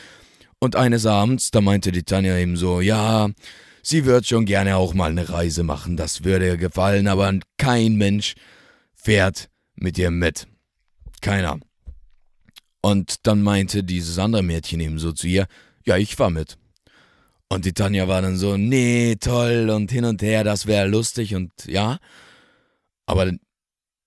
Und 0.58 0.74
eines 0.74 1.06
Abends, 1.06 1.52
da 1.52 1.60
meinte 1.60 1.92
die 1.92 2.02
Tanja 2.02 2.36
eben 2.36 2.56
so, 2.56 2.80
ja, 2.80 3.28
sie 3.82 4.04
wird 4.04 4.26
schon 4.26 4.46
gerne 4.46 4.76
auch 4.76 4.94
mal 4.94 5.10
eine 5.10 5.28
Reise 5.28 5.62
machen, 5.62 5.96
das 5.96 6.24
würde 6.24 6.46
ihr 6.46 6.56
gefallen, 6.56 7.06
aber 7.06 7.32
kein 7.56 7.94
Mensch 7.94 8.34
fährt 8.94 9.48
mit 9.76 9.96
ihr 9.96 10.10
mit. 10.10 10.48
Keiner. 11.20 11.60
Und 12.80 13.26
dann 13.26 13.42
meinte 13.42 13.84
dieses 13.84 14.18
andere 14.18 14.42
Mädchen 14.42 14.80
eben 14.80 14.98
so 14.98 15.12
zu 15.12 15.26
ihr, 15.26 15.46
ja, 15.84 15.96
ich 15.96 16.16
fahr 16.16 16.30
mit. 16.30 16.56
Und 17.48 17.64
die 17.64 17.72
Tanja 17.72 18.06
war 18.08 18.22
dann 18.22 18.36
so, 18.36 18.56
nee, 18.56 19.16
toll 19.16 19.70
und 19.70 19.90
hin 19.90 20.04
und 20.04 20.22
her, 20.22 20.44
das 20.44 20.66
wäre 20.66 20.86
lustig 20.86 21.34
und 21.34 21.50
ja. 21.66 21.98
Aber 23.06 23.32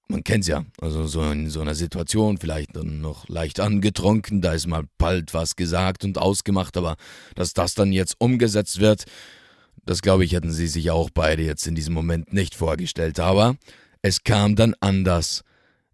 man 0.07 0.23
kennt's 0.23 0.47
ja, 0.47 0.63
also 0.79 1.07
so 1.07 1.23
in 1.23 1.49
so 1.49 1.61
einer 1.61 1.75
Situation, 1.75 2.37
vielleicht 2.37 2.75
dann 2.75 3.01
noch 3.01 3.27
leicht 3.27 3.59
angetrunken, 3.59 4.41
da 4.41 4.53
ist 4.53 4.67
mal 4.67 4.83
bald 4.97 5.33
was 5.33 5.55
gesagt 5.55 6.03
und 6.05 6.17
ausgemacht, 6.17 6.77
aber 6.77 6.95
dass 7.35 7.53
das 7.53 7.73
dann 7.73 7.91
jetzt 7.91 8.15
umgesetzt 8.19 8.79
wird, 8.79 9.05
das 9.85 10.01
glaube 10.01 10.23
ich, 10.23 10.33
hätten 10.33 10.51
sie 10.51 10.67
sich 10.67 10.91
auch 10.91 11.09
beide 11.13 11.43
jetzt 11.43 11.67
in 11.67 11.75
diesem 11.75 11.93
Moment 11.93 12.33
nicht 12.33 12.55
vorgestellt. 12.55 13.19
Aber 13.19 13.57
es 14.01 14.23
kam 14.23 14.55
dann 14.55 14.75
anders. 14.79 15.43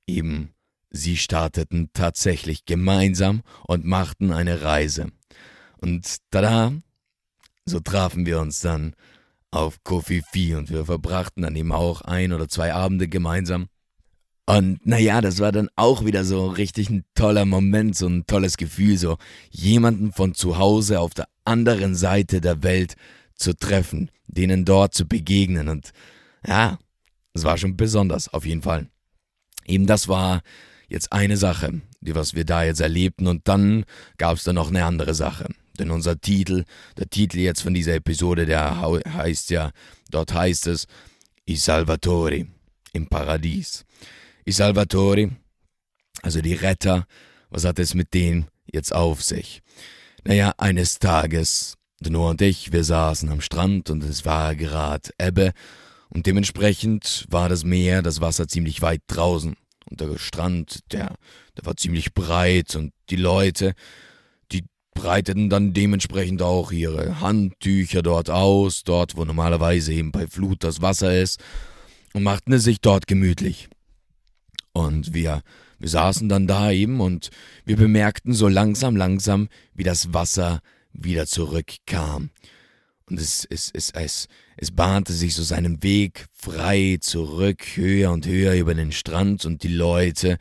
Eben 0.06 0.54
Sie 0.92 1.18
starteten 1.18 1.90
tatsächlich 1.94 2.66
gemeinsam 2.66 3.42
und 3.68 3.86
machten 3.86 4.32
eine 4.32 4.62
Reise. 4.62 5.08
Und 5.82 6.18
tada, 6.32 6.74
so 7.66 7.80
trafen 7.80 8.26
wir 8.26 8.40
uns 8.40 8.60
dann 8.60 8.96
auf 9.52 9.84
Kofifi 9.84 10.56
und 10.56 10.70
wir 10.70 10.86
verbrachten 10.86 11.44
dann 11.44 11.56
eben 11.56 11.72
auch 11.72 12.02
ein 12.02 12.34
oder 12.34 12.48
zwei 12.48 12.74
Abende 12.74 13.08
gemeinsam. 13.08 13.68
Und 14.46 14.84
naja, 14.86 15.22
das 15.22 15.40
war 15.40 15.52
dann 15.52 15.70
auch 15.76 16.06
wieder 16.06 16.26
so 16.26 16.48
richtig 16.48 16.90
ein 16.90 17.06
toller 17.14 17.46
Moment, 17.46 17.96
so 17.96 18.08
ein 18.08 18.26
tolles 18.26 18.58
Gefühl, 18.58 18.98
so 18.98 19.18
jemanden 19.52 20.12
von 20.12 20.34
zu 20.34 20.58
Hause 20.58 21.00
auf 21.00 21.14
der 21.14 21.28
anderen 21.46 21.94
Seite 21.94 22.42
der 22.42 22.64
Welt 22.64 22.96
zu 23.36 23.56
treffen, 23.56 24.10
denen 24.26 24.66
dort 24.66 24.96
zu 24.96 25.08
begegnen. 25.08 25.68
Und 25.68 25.92
ja, 26.46 26.80
es 27.34 27.44
war 27.44 27.60
schon 27.60 27.78
besonders, 27.78 28.34
auf 28.34 28.46
jeden 28.46 28.64
Fall. 28.64 28.88
Eben 29.66 29.86
das 29.86 30.08
war 30.08 30.42
jetzt 30.90 31.12
eine 31.12 31.38
Sache, 31.38 31.82
die 32.02 32.16
was 32.16 32.34
wir 32.34 32.46
da 32.46 32.64
jetzt 32.64 32.82
erlebten 32.82 33.28
und 33.28 33.48
dann 33.48 33.86
gab 34.18 34.38
es 34.38 34.44
da 34.44 34.54
noch 34.54 34.70
eine 34.70 34.86
andere 34.86 35.14
Sache. 35.14 35.48
Denn 35.80 35.92
unser 35.92 36.20
Titel, 36.20 36.66
der 36.98 37.10
Titel 37.10 37.40
jetzt 37.40 37.62
von 37.62 37.74
dieser 37.74 37.96
Episode, 37.96 38.46
der 38.46 38.82
heißt 38.82 39.50
ja, 39.50 39.72
dort 40.10 40.34
heißt 40.34 40.68
es 40.68 40.88
I 41.48 41.56
Salvatori 41.56 42.48
im 42.94 43.08
Paradies. 43.08 43.86
I 44.48 44.52
Salvatori, 44.52 45.32
also 46.22 46.42
die 46.42 46.54
Retter, 46.54 47.06
was 47.50 47.64
hat 47.66 47.80
es 47.80 47.94
mit 47.94 48.14
denen 48.14 48.48
jetzt 48.72 48.94
auf 48.94 49.24
sich? 49.24 49.62
Naja, 50.26 50.54
eines 50.58 51.00
Tages, 51.00 51.78
Noah 52.02 52.32
und 52.32 52.42
ich, 52.42 52.72
wir 52.72 52.84
saßen 52.84 53.30
am 53.30 53.42
Strand 53.42 53.90
und 53.90 54.04
es 54.04 54.26
war 54.26 54.56
gerade 54.56 55.10
Ebbe 55.18 55.54
und 56.10 56.26
dementsprechend 56.26 57.26
war 57.30 57.50
das 57.50 57.64
Meer, 57.64 58.02
das 58.02 58.22
Wasser 58.22 58.48
ziemlich 58.48 58.82
weit 58.82 59.02
draußen. 59.08 59.56
Und 59.90 60.02
der 60.02 60.18
Strand, 60.18 60.80
der, 60.92 61.16
der 61.58 61.66
war 61.66 61.76
ziemlich 61.76 62.14
breit 62.14 62.76
und 62.76 62.94
die 63.10 63.16
Leute, 63.16 63.74
die 64.52 64.64
breiteten 64.94 65.50
dann 65.50 65.74
dementsprechend 65.74 66.42
auch 66.42 66.72
ihre 66.72 67.22
Handtücher 67.22 68.02
dort 68.02 68.30
aus, 68.30 68.84
dort 68.84 69.16
wo 69.18 69.26
normalerweise 69.26 69.94
eben 69.94 70.12
bei 70.12 70.28
Flut 70.28 70.64
das 70.64 70.82
Wasser 70.82 71.20
ist, 71.20 71.40
und 72.14 72.24
machten 72.24 72.54
es 72.54 72.64
sich 72.64 72.82
dort 72.82 73.08
gemütlich. 73.08 73.70
Und 74.74 75.14
wir, 75.14 75.42
wir 75.80 75.90
saßen 75.90 76.30
dann 76.30 76.48
da 76.48 76.72
eben 76.72 77.02
und 77.02 77.30
wir 77.66 77.76
bemerkten 77.76 78.34
so 78.34 78.48
langsam, 78.48 78.96
langsam, 78.96 79.50
wie 79.74 79.84
das 79.84 80.14
Wasser 80.14 80.62
wieder 80.94 81.26
zurückkam. 81.26 82.30
Und 83.10 83.20
es, 83.20 83.46
es, 83.50 83.72
es, 83.74 83.92
es, 83.92 84.28
es 84.58 84.72
bahnte 84.72 85.14
sich 85.14 85.34
so 85.36 85.44
seinen 85.44 85.82
Weg 85.82 86.28
frei 86.32 86.98
zurück, 87.02 87.64
höher 87.76 88.12
und 88.12 88.28
höher 88.28 88.54
über 88.54 88.74
den 88.76 88.92
Strand 88.92 89.46
und 89.46 89.64
die 89.64 89.74
Leute, 89.74 90.38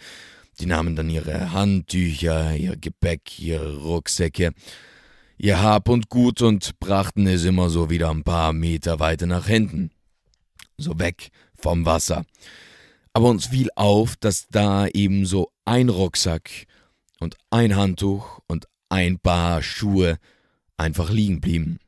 die 0.60 0.66
nahmen 0.66 0.96
dann 0.96 1.08
ihre 1.08 1.52
Handtücher, 1.52 2.54
ihr 2.56 2.76
Gepäck, 2.76 3.38
ihre 3.38 3.76
Rucksäcke, 3.78 4.52
ihr 5.38 5.62
Hab 5.62 5.88
und 5.88 6.08
Gut 6.08 6.42
und 6.42 6.78
brachten 6.80 7.26
es 7.26 7.44
immer 7.44 7.70
so 7.70 7.90
wieder 7.90 8.10
ein 8.10 8.24
paar 8.24 8.52
Meter 8.52 9.00
weiter 9.00 9.26
nach 9.26 9.46
hinten. 9.46 9.90
So 10.76 10.98
weg 10.98 11.30
vom 11.56 11.86
Wasser. 11.86 12.24
Aber 13.12 13.30
uns 13.30 13.46
fiel 13.46 13.68
auf, 13.74 14.16
dass 14.16 14.46
da 14.48 14.86
eben 14.86 15.26
so 15.26 15.50
ein 15.64 15.88
Rucksack 15.88 16.66
und 17.18 17.36
ein 17.50 17.74
Handtuch 17.76 18.40
und 18.46 18.66
ein 18.88 19.18
paar 19.18 19.62
Schuhe 19.62 20.18
einfach 20.76 21.10
liegen 21.10 21.40
blieben. 21.40 21.78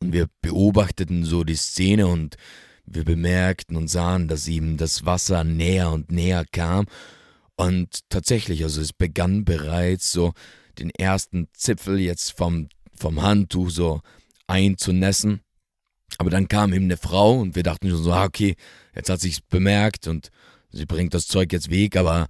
Und 0.00 0.12
wir 0.12 0.28
beobachteten 0.42 1.24
so 1.24 1.44
die 1.44 1.56
Szene 1.56 2.06
und 2.06 2.36
wir 2.84 3.04
bemerkten 3.04 3.76
und 3.76 3.88
sahen, 3.88 4.28
dass 4.28 4.48
ihm 4.48 4.76
das 4.76 5.04
Wasser 5.04 5.44
näher 5.44 5.90
und 5.90 6.12
näher 6.12 6.44
kam. 6.52 6.86
Und 7.56 8.00
tatsächlich, 8.10 8.62
also 8.62 8.80
es 8.80 8.92
begann 8.92 9.44
bereits 9.44 10.12
so 10.12 10.32
den 10.78 10.90
ersten 10.90 11.48
Zipfel 11.54 11.98
jetzt 11.98 12.36
vom, 12.36 12.68
vom 12.94 13.22
Handtuch 13.22 13.70
so 13.70 14.00
einzunässen. 14.46 15.40
Aber 16.18 16.30
dann 16.30 16.48
kam 16.48 16.72
ihm 16.72 16.84
eine 16.84 16.96
Frau 16.96 17.40
und 17.40 17.56
wir 17.56 17.62
dachten 17.62 17.90
schon 17.90 18.02
so, 18.02 18.12
ah, 18.12 18.24
okay, 18.24 18.56
jetzt 18.94 19.10
hat 19.10 19.20
sich's 19.20 19.40
bemerkt 19.40 20.06
und 20.06 20.30
sie 20.70 20.86
bringt 20.86 21.14
das 21.14 21.26
Zeug 21.26 21.52
jetzt 21.52 21.70
weg, 21.70 21.96
aber 21.96 22.28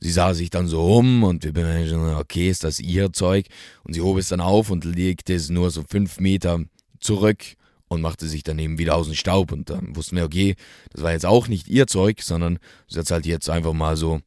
sie 0.00 0.10
sah 0.10 0.34
sich 0.34 0.50
dann 0.50 0.66
so 0.66 0.96
um 0.96 1.22
und 1.22 1.44
wir 1.44 1.52
bemerkten 1.52 1.88
schon, 1.88 2.14
okay, 2.14 2.50
ist 2.50 2.64
das 2.64 2.80
ihr 2.80 3.12
Zeug? 3.12 3.46
Und 3.84 3.94
sie 3.94 4.00
hob 4.00 4.18
es 4.18 4.28
dann 4.28 4.40
auf 4.40 4.70
und 4.70 4.84
legte 4.84 5.34
es 5.34 5.48
nur 5.48 5.70
so 5.70 5.82
fünf 5.88 6.18
Meter 6.18 6.60
zurück 7.02 7.44
und 7.88 8.00
machte 8.00 8.26
sich 8.26 8.42
dann 8.42 8.58
eben 8.58 8.78
wieder 8.78 8.96
aus 8.96 9.06
dem 9.06 9.14
Staub. 9.14 9.52
Und 9.52 9.70
dann 9.70 9.94
wussten 9.96 10.16
wir, 10.16 10.24
okay, 10.24 10.56
das 10.92 11.02
war 11.02 11.12
jetzt 11.12 11.26
auch 11.26 11.48
nicht 11.48 11.68
ihr 11.68 11.86
Zeug, 11.86 12.22
sondern 12.22 12.58
sie 12.88 12.98
hat 12.98 13.06
es 13.06 13.10
halt 13.10 13.26
jetzt 13.26 13.50
einfach 13.50 13.72
mal 13.72 13.96
so 13.96 14.20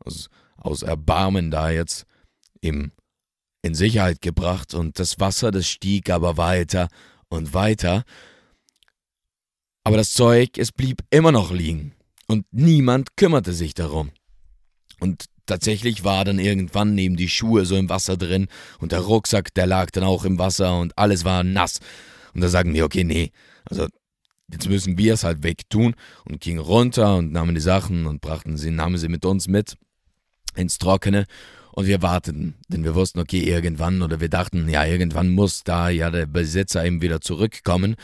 aus, 0.00 0.30
aus 0.56 0.82
Erbarmen 0.82 1.50
da 1.50 1.70
jetzt 1.70 2.06
eben 2.62 2.92
in 3.62 3.74
Sicherheit 3.74 4.22
gebracht. 4.22 4.74
Und 4.74 4.98
das 4.98 5.20
Wasser, 5.20 5.50
das 5.50 5.68
stieg 5.68 6.10
aber 6.10 6.36
weiter 6.36 6.88
und 7.28 7.52
weiter. 7.52 8.04
Aber 9.84 9.96
das 9.96 10.12
Zeug, 10.12 10.56
es 10.56 10.72
blieb 10.72 11.02
immer 11.10 11.32
noch 11.32 11.50
liegen. 11.50 11.94
Und 12.26 12.46
niemand 12.52 13.16
kümmerte 13.16 13.52
sich 13.52 13.74
darum. 13.74 14.10
Und 15.00 15.24
tatsächlich 15.46 16.04
war 16.04 16.24
dann 16.24 16.38
irgendwann 16.38 16.94
neben 16.94 17.16
die 17.16 17.28
Schuhe 17.28 17.66
so 17.66 17.76
im 17.76 17.88
Wasser 17.88 18.16
drin 18.16 18.46
und 18.78 18.92
der 18.92 19.00
Rucksack, 19.00 19.52
der 19.54 19.66
lag 19.66 19.90
dann 19.90 20.04
auch 20.04 20.24
im 20.24 20.38
Wasser 20.38 20.78
und 20.78 20.96
alles 20.96 21.24
war 21.24 21.42
nass. 21.42 21.80
Und 22.34 22.40
da 22.40 22.48
sagen 22.48 22.74
wir, 22.74 22.84
okay, 22.84 23.04
nee, 23.04 23.32
also 23.64 23.86
jetzt 24.52 24.68
müssen 24.68 24.98
wir 24.98 25.14
es 25.14 25.24
halt 25.24 25.42
wegtun 25.42 25.94
und 26.24 26.40
gingen 26.40 26.58
runter 26.60 27.16
und 27.16 27.32
nahmen 27.32 27.54
die 27.54 27.60
Sachen 27.60 28.06
und 28.06 28.20
brachten 28.20 28.56
sie, 28.56 28.70
nahmen 28.70 28.98
sie 28.98 29.08
mit 29.08 29.24
uns 29.24 29.48
mit 29.48 29.76
ins 30.56 30.78
Trockene 30.78 31.26
und 31.72 31.86
wir 31.86 32.02
warteten, 32.02 32.54
denn 32.68 32.84
wir 32.84 32.94
wussten, 32.94 33.20
okay, 33.20 33.40
irgendwann 33.40 34.02
oder 34.02 34.20
wir 34.20 34.28
dachten, 34.28 34.68
ja, 34.68 34.84
irgendwann 34.84 35.30
muss 35.30 35.62
da 35.62 35.88
ja 35.88 36.10
der 36.10 36.26
Besitzer 36.26 36.84
eben 36.84 37.00
wieder 37.00 37.20
zurückkommen. 37.20 37.94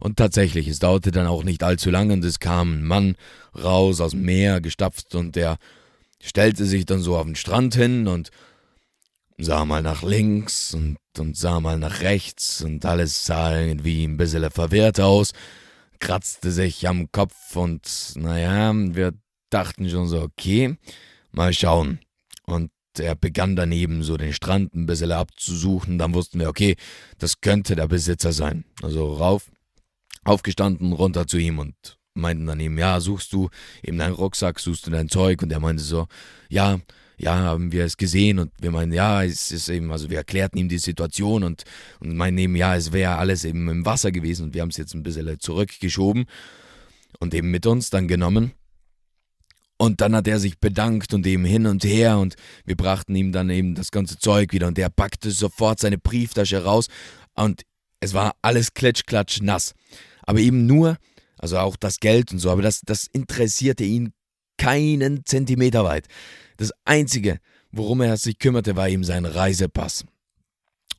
Und 0.00 0.16
tatsächlich, 0.16 0.66
es 0.68 0.78
dauerte 0.78 1.10
dann 1.10 1.26
auch 1.26 1.44
nicht 1.44 1.62
allzu 1.62 1.90
lange 1.90 2.14
und 2.14 2.24
es 2.24 2.40
kam 2.40 2.78
ein 2.78 2.84
Mann 2.84 3.16
raus 3.54 4.00
aus 4.00 4.12
dem 4.12 4.22
Meer 4.22 4.62
gestapft 4.62 5.14
und 5.14 5.36
der 5.36 5.58
stellte 6.22 6.64
sich 6.64 6.86
dann 6.86 7.00
so 7.00 7.16
auf 7.16 7.26
den 7.26 7.36
Strand 7.36 7.74
hin 7.74 8.08
und 8.08 8.30
sah 9.40 9.64
mal 9.64 9.82
nach 9.82 10.02
links 10.02 10.74
und, 10.74 10.98
und 11.18 11.36
sah 11.36 11.60
mal 11.60 11.78
nach 11.78 12.00
rechts 12.00 12.62
und 12.62 12.84
alles 12.84 13.24
sah 13.24 13.58
irgendwie 13.58 14.04
ein 14.04 14.16
bisschen 14.16 14.50
verwirrt 14.50 15.00
aus, 15.00 15.32
kratzte 15.98 16.50
sich 16.50 16.88
am 16.88 17.10
Kopf 17.12 17.56
und 17.56 17.82
naja, 18.16 18.72
wir 18.74 19.14
dachten 19.50 19.88
schon 19.88 20.08
so, 20.08 20.22
okay, 20.22 20.76
mal 21.32 21.52
schauen. 21.52 22.00
Und 22.46 22.70
er 22.98 23.14
begann 23.14 23.56
daneben 23.56 24.02
so 24.02 24.16
den 24.16 24.32
Strand 24.32 24.74
ein 24.74 24.86
bisschen 24.86 25.12
abzusuchen, 25.12 25.98
dann 25.98 26.14
wussten 26.14 26.40
wir, 26.40 26.48
okay, 26.48 26.76
das 27.18 27.40
könnte 27.40 27.76
der 27.76 27.86
Besitzer 27.88 28.32
sein. 28.32 28.64
Also 28.82 29.14
rauf, 29.14 29.50
aufgestanden, 30.24 30.92
runter 30.92 31.26
zu 31.26 31.38
ihm 31.38 31.58
und 31.58 31.99
meinten 32.14 32.46
dann 32.46 32.60
eben, 32.60 32.78
ja, 32.78 33.00
suchst 33.00 33.32
du 33.32 33.50
eben 33.82 33.98
deinen 33.98 34.14
Rucksack, 34.14 34.60
suchst 34.60 34.86
du 34.86 34.90
dein 34.90 35.08
Zeug? 35.08 35.42
Und 35.42 35.52
er 35.52 35.60
meinte 35.60 35.82
so, 35.82 36.06
ja, 36.48 36.80
ja, 37.20 37.34
haben 37.34 37.70
wir 37.70 37.84
es 37.84 37.98
gesehen 37.98 38.38
und 38.38 38.50
wir 38.60 38.70
meinen, 38.70 38.92
ja, 38.92 39.22
es 39.22 39.52
ist 39.52 39.68
eben, 39.68 39.92
also 39.92 40.08
wir 40.08 40.16
erklärten 40.16 40.58
ihm 40.58 40.70
die 40.70 40.78
Situation 40.78 41.44
und, 41.44 41.64
und 42.00 42.16
meinen 42.16 42.38
eben, 42.38 42.56
ja, 42.56 42.74
es 42.74 42.92
wäre 42.92 43.16
alles 43.16 43.44
eben 43.44 43.68
im 43.68 43.84
Wasser 43.84 44.10
gewesen 44.10 44.46
und 44.46 44.54
wir 44.54 44.62
haben 44.62 44.70
es 44.70 44.78
jetzt 44.78 44.94
ein 44.94 45.02
bisschen 45.02 45.38
zurückgeschoben 45.38 46.24
und 47.18 47.34
eben 47.34 47.50
mit 47.50 47.66
uns 47.66 47.90
dann 47.90 48.08
genommen. 48.08 48.52
Und 49.76 50.00
dann 50.00 50.14
hat 50.14 50.28
er 50.28 50.38
sich 50.38 50.58
bedankt 50.58 51.12
und 51.12 51.26
eben 51.26 51.44
hin 51.44 51.66
und 51.66 51.84
her 51.84 52.18
und 52.18 52.36
wir 52.64 52.76
brachten 52.76 53.14
ihm 53.14 53.32
dann 53.32 53.50
eben 53.50 53.74
das 53.74 53.90
ganze 53.90 54.18
Zeug 54.18 54.52
wieder 54.52 54.66
und 54.66 54.78
er 54.78 54.90
packte 54.90 55.30
sofort 55.30 55.78
seine 55.78 55.98
Brieftasche 55.98 56.64
raus 56.64 56.88
und 57.34 57.62
es 58.00 58.14
war 58.14 58.34
alles 58.40 58.72
klitschklatsch 58.72 59.42
nass. 59.42 59.74
Aber 60.22 60.38
eben 60.38 60.66
nur, 60.66 60.96
also 61.40 61.58
auch 61.58 61.76
das 61.76 62.00
Geld 62.00 62.32
und 62.32 62.38
so, 62.38 62.50
aber 62.50 62.62
das, 62.62 62.82
das 62.82 63.06
interessierte 63.12 63.84
ihn 63.84 64.12
keinen 64.58 65.24
Zentimeter 65.24 65.84
weit. 65.84 66.06
Das 66.58 66.72
Einzige, 66.84 67.38
worum 67.72 68.02
er 68.02 68.16
sich 68.18 68.38
kümmerte, 68.38 68.76
war 68.76 68.88
ihm 68.88 69.04
sein 69.04 69.24
Reisepass. 69.24 70.04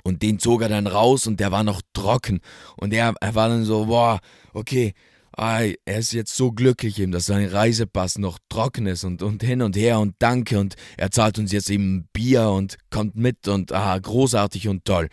Und 0.03 0.23
den 0.23 0.39
zog 0.39 0.63
er 0.63 0.69
dann 0.69 0.87
raus 0.87 1.27
und 1.27 1.39
der 1.39 1.51
war 1.51 1.63
noch 1.63 1.81
trocken. 1.93 2.41
Und 2.75 2.91
er, 2.91 3.13
er 3.21 3.35
war 3.35 3.49
dann 3.49 3.65
so, 3.65 3.85
boah, 3.85 4.19
okay, 4.53 4.93
er 5.37 5.75
ist 5.85 6.11
jetzt 6.11 6.35
so 6.35 6.51
glücklich 6.51 6.99
eben, 6.99 7.11
dass 7.11 7.25
sein 7.25 7.47
Reisepass 7.47 8.17
noch 8.17 8.39
trocken 8.49 8.87
ist 8.87 9.03
und, 9.03 9.21
und 9.21 9.43
hin 9.43 9.61
und 9.61 9.75
her 9.75 9.99
und 9.99 10.15
danke 10.19 10.59
und 10.59 10.75
er 10.97 11.11
zahlt 11.11 11.39
uns 11.39 11.51
jetzt 11.51 11.69
eben 11.69 12.07
Bier 12.13 12.49
und 12.49 12.77
kommt 12.89 13.15
mit 13.15 13.47
und 13.47 13.71
ah, 13.71 13.97
großartig 13.97 14.67
und 14.67 14.85
toll. 14.85 15.07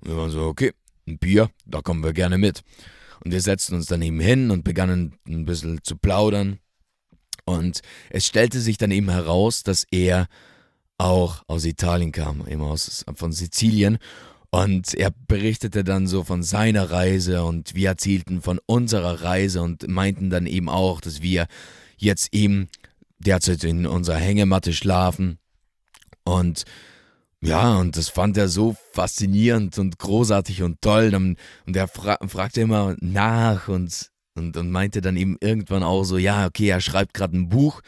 Und 0.00 0.10
wir 0.10 0.16
waren 0.16 0.30
so, 0.30 0.46
okay, 0.46 0.72
ein 1.06 1.18
Bier, 1.18 1.50
da 1.66 1.82
kommen 1.82 2.02
wir 2.02 2.12
gerne 2.12 2.38
mit. 2.38 2.62
Und 3.24 3.32
wir 3.32 3.40
setzten 3.40 3.74
uns 3.74 3.86
dann 3.86 4.02
eben 4.02 4.20
hin 4.20 4.50
und 4.50 4.64
begannen 4.64 5.14
ein 5.26 5.44
bisschen 5.44 5.80
zu 5.82 5.96
plaudern. 5.96 6.58
Und 7.44 7.80
es 8.10 8.26
stellte 8.26 8.60
sich 8.60 8.78
dann 8.78 8.90
eben 8.90 9.10
heraus, 9.10 9.62
dass 9.62 9.84
er 9.90 10.28
auch 10.98 11.42
aus 11.46 11.64
Italien 11.64 12.12
kam, 12.12 12.46
eben 12.46 12.62
aus, 12.62 13.04
von 13.14 13.32
Sizilien. 13.32 13.98
Und 14.50 14.94
er 14.94 15.12
berichtete 15.28 15.84
dann 15.84 16.06
so 16.06 16.24
von 16.24 16.42
seiner 16.42 16.90
Reise 16.90 17.44
und 17.44 17.74
wir 17.74 17.90
erzählten 17.90 18.42
von 18.42 18.58
unserer 18.66 19.22
Reise 19.22 19.62
und 19.62 19.86
meinten 19.88 20.28
dann 20.28 20.46
eben 20.46 20.68
auch, 20.68 21.00
dass 21.00 21.22
wir 21.22 21.46
jetzt 21.96 22.34
eben 22.34 22.68
derzeit 23.18 23.62
in 23.64 23.86
unserer 23.86 24.16
Hängematte 24.16 24.72
schlafen. 24.72 25.38
Und 26.24 26.64
ja, 27.42 27.76
und 27.78 27.96
das 27.96 28.08
fand 28.08 28.36
er 28.36 28.48
so 28.48 28.76
faszinierend 28.92 29.78
und 29.78 29.98
großartig 29.98 30.62
und 30.62 30.80
toll. 30.80 31.14
Und 31.14 31.76
er 31.76 31.88
fra 31.88 32.18
fragte 32.28 32.60
immer 32.60 32.96
nach 33.00 33.68
und 33.68 34.10
und, 34.34 34.56
und 34.56 34.70
meinte 34.70 35.00
dann 35.00 35.16
eben 35.16 35.36
irgendwann 35.40 35.82
auch 35.82 36.04
so, 36.04 36.18
ja, 36.18 36.46
okay, 36.46 36.68
er 36.68 36.80
schreibt 36.80 37.14
gerade 37.14 37.36
ein 37.36 37.48
Buch, 37.48 37.80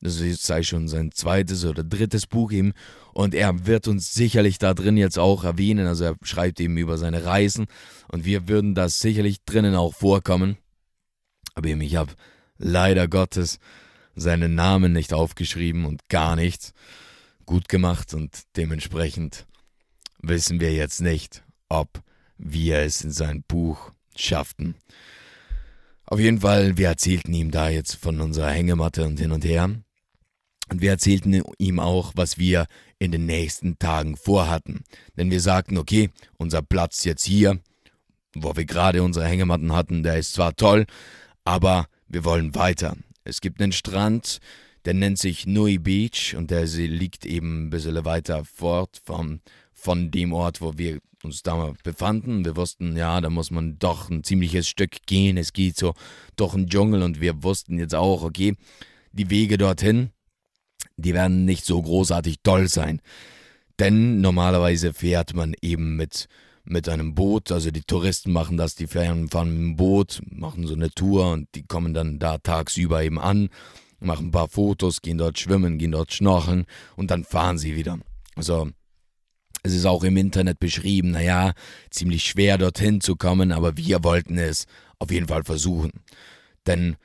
das 0.00 0.18
sei 0.18 0.62
schon 0.62 0.88
sein 0.88 1.12
zweites 1.12 1.64
oder 1.64 1.84
drittes 1.84 2.26
Buch 2.26 2.52
eben, 2.52 2.72
und 3.12 3.34
er 3.34 3.66
wird 3.66 3.88
uns 3.88 4.14
sicherlich 4.14 4.58
da 4.58 4.72
drin 4.72 4.96
jetzt 4.96 5.18
auch 5.18 5.44
erwähnen, 5.44 5.86
also 5.86 6.04
er 6.04 6.16
schreibt 6.22 6.60
eben 6.60 6.76
über 6.76 6.96
seine 6.96 7.24
Reisen, 7.24 7.66
und 8.08 8.24
wir 8.24 8.48
würden 8.48 8.74
das 8.74 9.00
sicherlich 9.00 9.44
drinnen 9.44 9.74
auch 9.74 9.94
vorkommen. 9.94 10.56
Aber 11.54 11.68
eben, 11.68 11.80
ich 11.80 11.96
habe 11.96 12.12
leider 12.56 13.08
Gottes 13.08 13.58
seinen 14.14 14.54
Namen 14.54 14.92
nicht 14.92 15.12
aufgeschrieben 15.12 15.84
und 15.84 16.08
gar 16.08 16.36
nichts 16.36 16.72
gut 17.50 17.68
gemacht 17.68 18.14
und 18.14 18.44
dementsprechend 18.56 19.44
wissen 20.22 20.60
wir 20.60 20.72
jetzt 20.72 21.00
nicht, 21.00 21.42
ob 21.68 22.00
wir 22.38 22.78
es 22.78 23.02
in 23.02 23.10
sein 23.10 23.42
Buch 23.42 23.90
schafften. 24.14 24.76
Auf 26.04 26.20
jeden 26.20 26.42
Fall, 26.42 26.76
wir 26.76 26.86
erzählten 26.86 27.34
ihm 27.34 27.50
da 27.50 27.68
jetzt 27.68 27.96
von 27.96 28.20
unserer 28.20 28.52
Hängematte 28.52 29.04
und 29.04 29.18
hin 29.18 29.32
und 29.32 29.44
her. 29.44 29.68
Und 30.70 30.80
wir 30.80 30.90
erzählten 30.90 31.42
ihm 31.58 31.80
auch, 31.80 32.12
was 32.14 32.38
wir 32.38 32.66
in 33.00 33.10
den 33.10 33.26
nächsten 33.26 33.80
Tagen 33.80 34.16
vorhatten. 34.16 34.84
Denn 35.16 35.32
wir 35.32 35.40
sagten, 35.40 35.76
okay, 35.76 36.10
unser 36.38 36.62
Platz 36.62 37.02
jetzt 37.02 37.24
hier, 37.24 37.58
wo 38.32 38.54
wir 38.54 38.64
gerade 38.64 39.02
unsere 39.02 39.26
Hängematten 39.26 39.72
hatten, 39.72 40.04
der 40.04 40.18
ist 40.18 40.34
zwar 40.34 40.54
toll, 40.54 40.86
aber 41.42 41.88
wir 42.06 42.24
wollen 42.24 42.54
weiter. 42.54 42.96
Es 43.24 43.40
gibt 43.40 43.60
einen 43.60 43.72
Strand, 43.72 44.38
der 44.84 44.94
nennt 44.94 45.18
sich 45.18 45.46
Nui 45.46 45.78
Beach 45.78 46.34
und 46.36 46.50
der 46.50 46.64
liegt 46.64 47.26
eben 47.26 47.66
ein 47.66 47.70
bisschen 47.70 48.04
weiter 48.04 48.44
fort 48.44 49.00
vom, 49.04 49.40
von 49.72 50.10
dem 50.10 50.32
Ort, 50.32 50.60
wo 50.60 50.78
wir 50.78 51.00
uns 51.22 51.42
da 51.42 51.74
befanden. 51.82 52.44
Wir 52.44 52.56
wussten, 52.56 52.96
ja, 52.96 53.20
da 53.20 53.30
muss 53.30 53.50
man 53.50 53.78
doch 53.78 54.08
ein 54.10 54.24
ziemliches 54.24 54.68
Stück 54.68 55.06
gehen. 55.06 55.36
Es 55.36 55.52
geht 55.52 55.76
so 55.76 55.94
durch 56.36 56.54
den 56.54 56.68
Dschungel 56.68 57.02
und 57.02 57.20
wir 57.20 57.42
wussten 57.42 57.78
jetzt 57.78 57.94
auch, 57.94 58.22
okay, 58.22 58.54
die 59.12 59.30
Wege 59.30 59.58
dorthin, 59.58 60.10
die 60.96 61.14
werden 61.14 61.44
nicht 61.44 61.64
so 61.64 61.80
großartig 61.80 62.36
toll 62.42 62.68
sein. 62.68 63.00
Denn 63.78 64.20
normalerweise 64.20 64.92
fährt 64.92 65.34
man 65.34 65.54
eben 65.62 65.96
mit, 65.96 66.28
mit 66.64 66.88
einem 66.88 67.14
Boot, 67.14 67.50
also 67.50 67.70
die 67.70 67.82
Touristen 67.82 68.32
machen 68.32 68.56
das, 68.56 68.74
die 68.74 68.86
fahren, 68.86 69.28
fahren 69.28 69.50
mit 69.50 69.58
dem 69.58 69.76
Boot, 69.76 70.20
machen 70.30 70.66
so 70.66 70.74
eine 70.74 70.90
Tour 70.90 71.32
und 71.32 71.48
die 71.54 71.64
kommen 71.64 71.94
dann 71.94 72.18
da 72.18 72.38
tagsüber 72.38 73.02
eben 73.02 73.18
an, 73.18 73.48
machen 74.00 74.28
ein 74.28 74.32
paar 74.32 74.48
Fotos, 74.48 75.02
gehen 75.02 75.18
dort 75.18 75.38
schwimmen, 75.38 75.78
gehen 75.78 75.92
dort 75.92 76.12
schnorcheln 76.12 76.66
und 76.96 77.10
dann 77.10 77.24
fahren 77.24 77.58
sie 77.58 77.76
wieder. 77.76 77.98
Also 78.34 78.70
es 79.62 79.74
ist 79.74 79.86
auch 79.86 80.04
im 80.04 80.16
Internet 80.16 80.58
beschrieben, 80.58 81.10
naja, 81.10 81.52
ziemlich 81.90 82.24
schwer 82.24 82.58
dorthin 82.58 83.00
zu 83.00 83.16
kommen, 83.16 83.52
aber 83.52 83.76
wir 83.76 84.02
wollten 84.02 84.38
es 84.38 84.66
auf 84.98 85.10
jeden 85.10 85.28
Fall 85.28 85.44
versuchen. 85.44 85.90
Denn, 86.66 86.96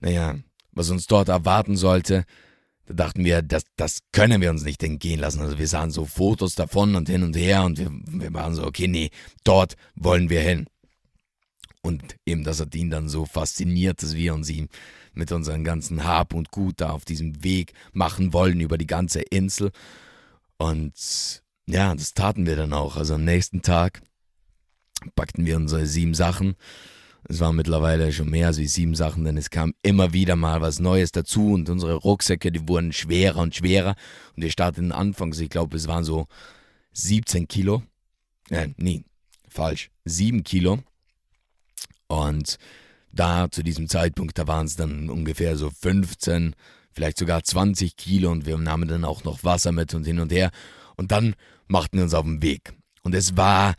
naja, 0.00 0.36
was 0.72 0.90
uns 0.90 1.06
dort 1.06 1.28
erwarten 1.28 1.76
sollte, 1.76 2.24
da 2.86 2.94
dachten 2.94 3.24
wir, 3.24 3.42
das, 3.42 3.64
das 3.76 4.00
können 4.12 4.40
wir 4.40 4.50
uns 4.50 4.62
nicht 4.62 4.82
entgehen 4.82 5.20
lassen. 5.20 5.40
Also 5.40 5.58
wir 5.58 5.68
sahen 5.68 5.90
so 5.90 6.04
Fotos 6.04 6.54
davon 6.54 6.94
und 6.96 7.08
hin 7.08 7.22
und 7.22 7.36
her 7.36 7.64
und 7.64 7.78
wir, 7.78 7.90
wir 7.90 8.34
waren 8.34 8.54
so, 8.54 8.64
okay, 8.64 8.88
nee, 8.88 9.10
dort 9.42 9.74
wollen 9.94 10.28
wir 10.28 10.40
hin. 10.40 10.66
Und 11.84 12.16
eben, 12.24 12.44
das 12.44 12.60
hat 12.60 12.74
ihn 12.74 12.90
dann 12.90 13.08
so 13.08 13.26
fasziniert, 13.26 14.02
dass 14.02 14.14
wir 14.14 14.34
uns 14.34 14.48
ihm 14.48 14.68
mit 15.12 15.30
unserem 15.32 15.64
ganzen 15.64 16.04
Hab 16.04 16.32
und 16.32 16.50
Gut 16.50 16.80
da 16.80 16.90
auf 16.90 17.04
diesem 17.04 17.44
Weg 17.44 17.74
machen 17.92 18.32
wollen 18.32 18.60
über 18.60 18.78
die 18.78 18.86
ganze 18.86 19.20
Insel. 19.20 19.70
Und 20.56 21.42
ja, 21.66 21.94
das 21.94 22.14
taten 22.14 22.46
wir 22.46 22.56
dann 22.56 22.72
auch. 22.72 22.96
Also 22.96 23.14
am 23.14 23.24
nächsten 23.24 23.62
Tag 23.62 24.02
packten 25.14 25.44
wir 25.44 25.56
unsere 25.56 25.86
sieben 25.86 26.14
Sachen 26.14 26.56
es 27.26 27.40
waren 27.40 27.56
mittlerweile 27.56 28.12
schon 28.12 28.28
mehr 28.28 28.48
als 28.48 28.58
wie 28.58 28.66
sieben 28.66 28.94
Sachen, 28.94 29.24
denn 29.24 29.36
es 29.36 29.48
kam 29.48 29.74
immer 29.82 30.12
wieder 30.12 30.36
mal 30.36 30.60
was 30.60 30.78
Neues 30.78 31.10
dazu 31.10 31.52
und 31.52 31.70
unsere 31.70 31.94
Rucksäcke, 31.94 32.52
die 32.52 32.68
wurden 32.68 32.92
schwerer 32.92 33.40
und 33.40 33.54
schwerer. 33.54 33.96
Und 34.36 34.42
wir 34.42 34.50
starteten 34.50 34.92
anfangs, 34.92 35.40
ich 35.40 35.48
glaube, 35.48 35.76
es 35.76 35.88
waren 35.88 36.04
so 36.04 36.26
17 36.92 37.48
Kilo. 37.48 37.82
Äh, 38.50 38.68
nee, 38.76 39.04
falsch, 39.48 39.90
7 40.04 40.44
Kilo. 40.44 40.80
Und 42.08 42.56
da 43.12 43.50
zu 43.50 43.62
diesem 43.62 43.88
Zeitpunkt, 43.88 44.38
da 44.38 44.46
waren 44.46 44.66
es 44.66 44.76
dann 44.76 45.08
ungefähr 45.10 45.56
so 45.56 45.70
15, 45.70 46.54
vielleicht 46.92 47.18
sogar 47.18 47.42
20 47.42 47.96
Kilo 47.96 48.30
und 48.30 48.46
wir 48.46 48.56
nahmen 48.58 48.88
dann 48.88 49.04
auch 49.04 49.24
noch 49.24 49.44
Wasser 49.44 49.72
mit 49.72 49.94
und 49.94 50.04
hin 50.04 50.20
und 50.20 50.32
her. 50.32 50.50
Und 50.96 51.12
dann 51.12 51.34
machten 51.66 51.98
wir 51.98 52.04
uns 52.04 52.14
auf 52.14 52.24
den 52.24 52.42
Weg. 52.42 52.72
Und 53.02 53.14
es 53.14 53.36
war 53.36 53.74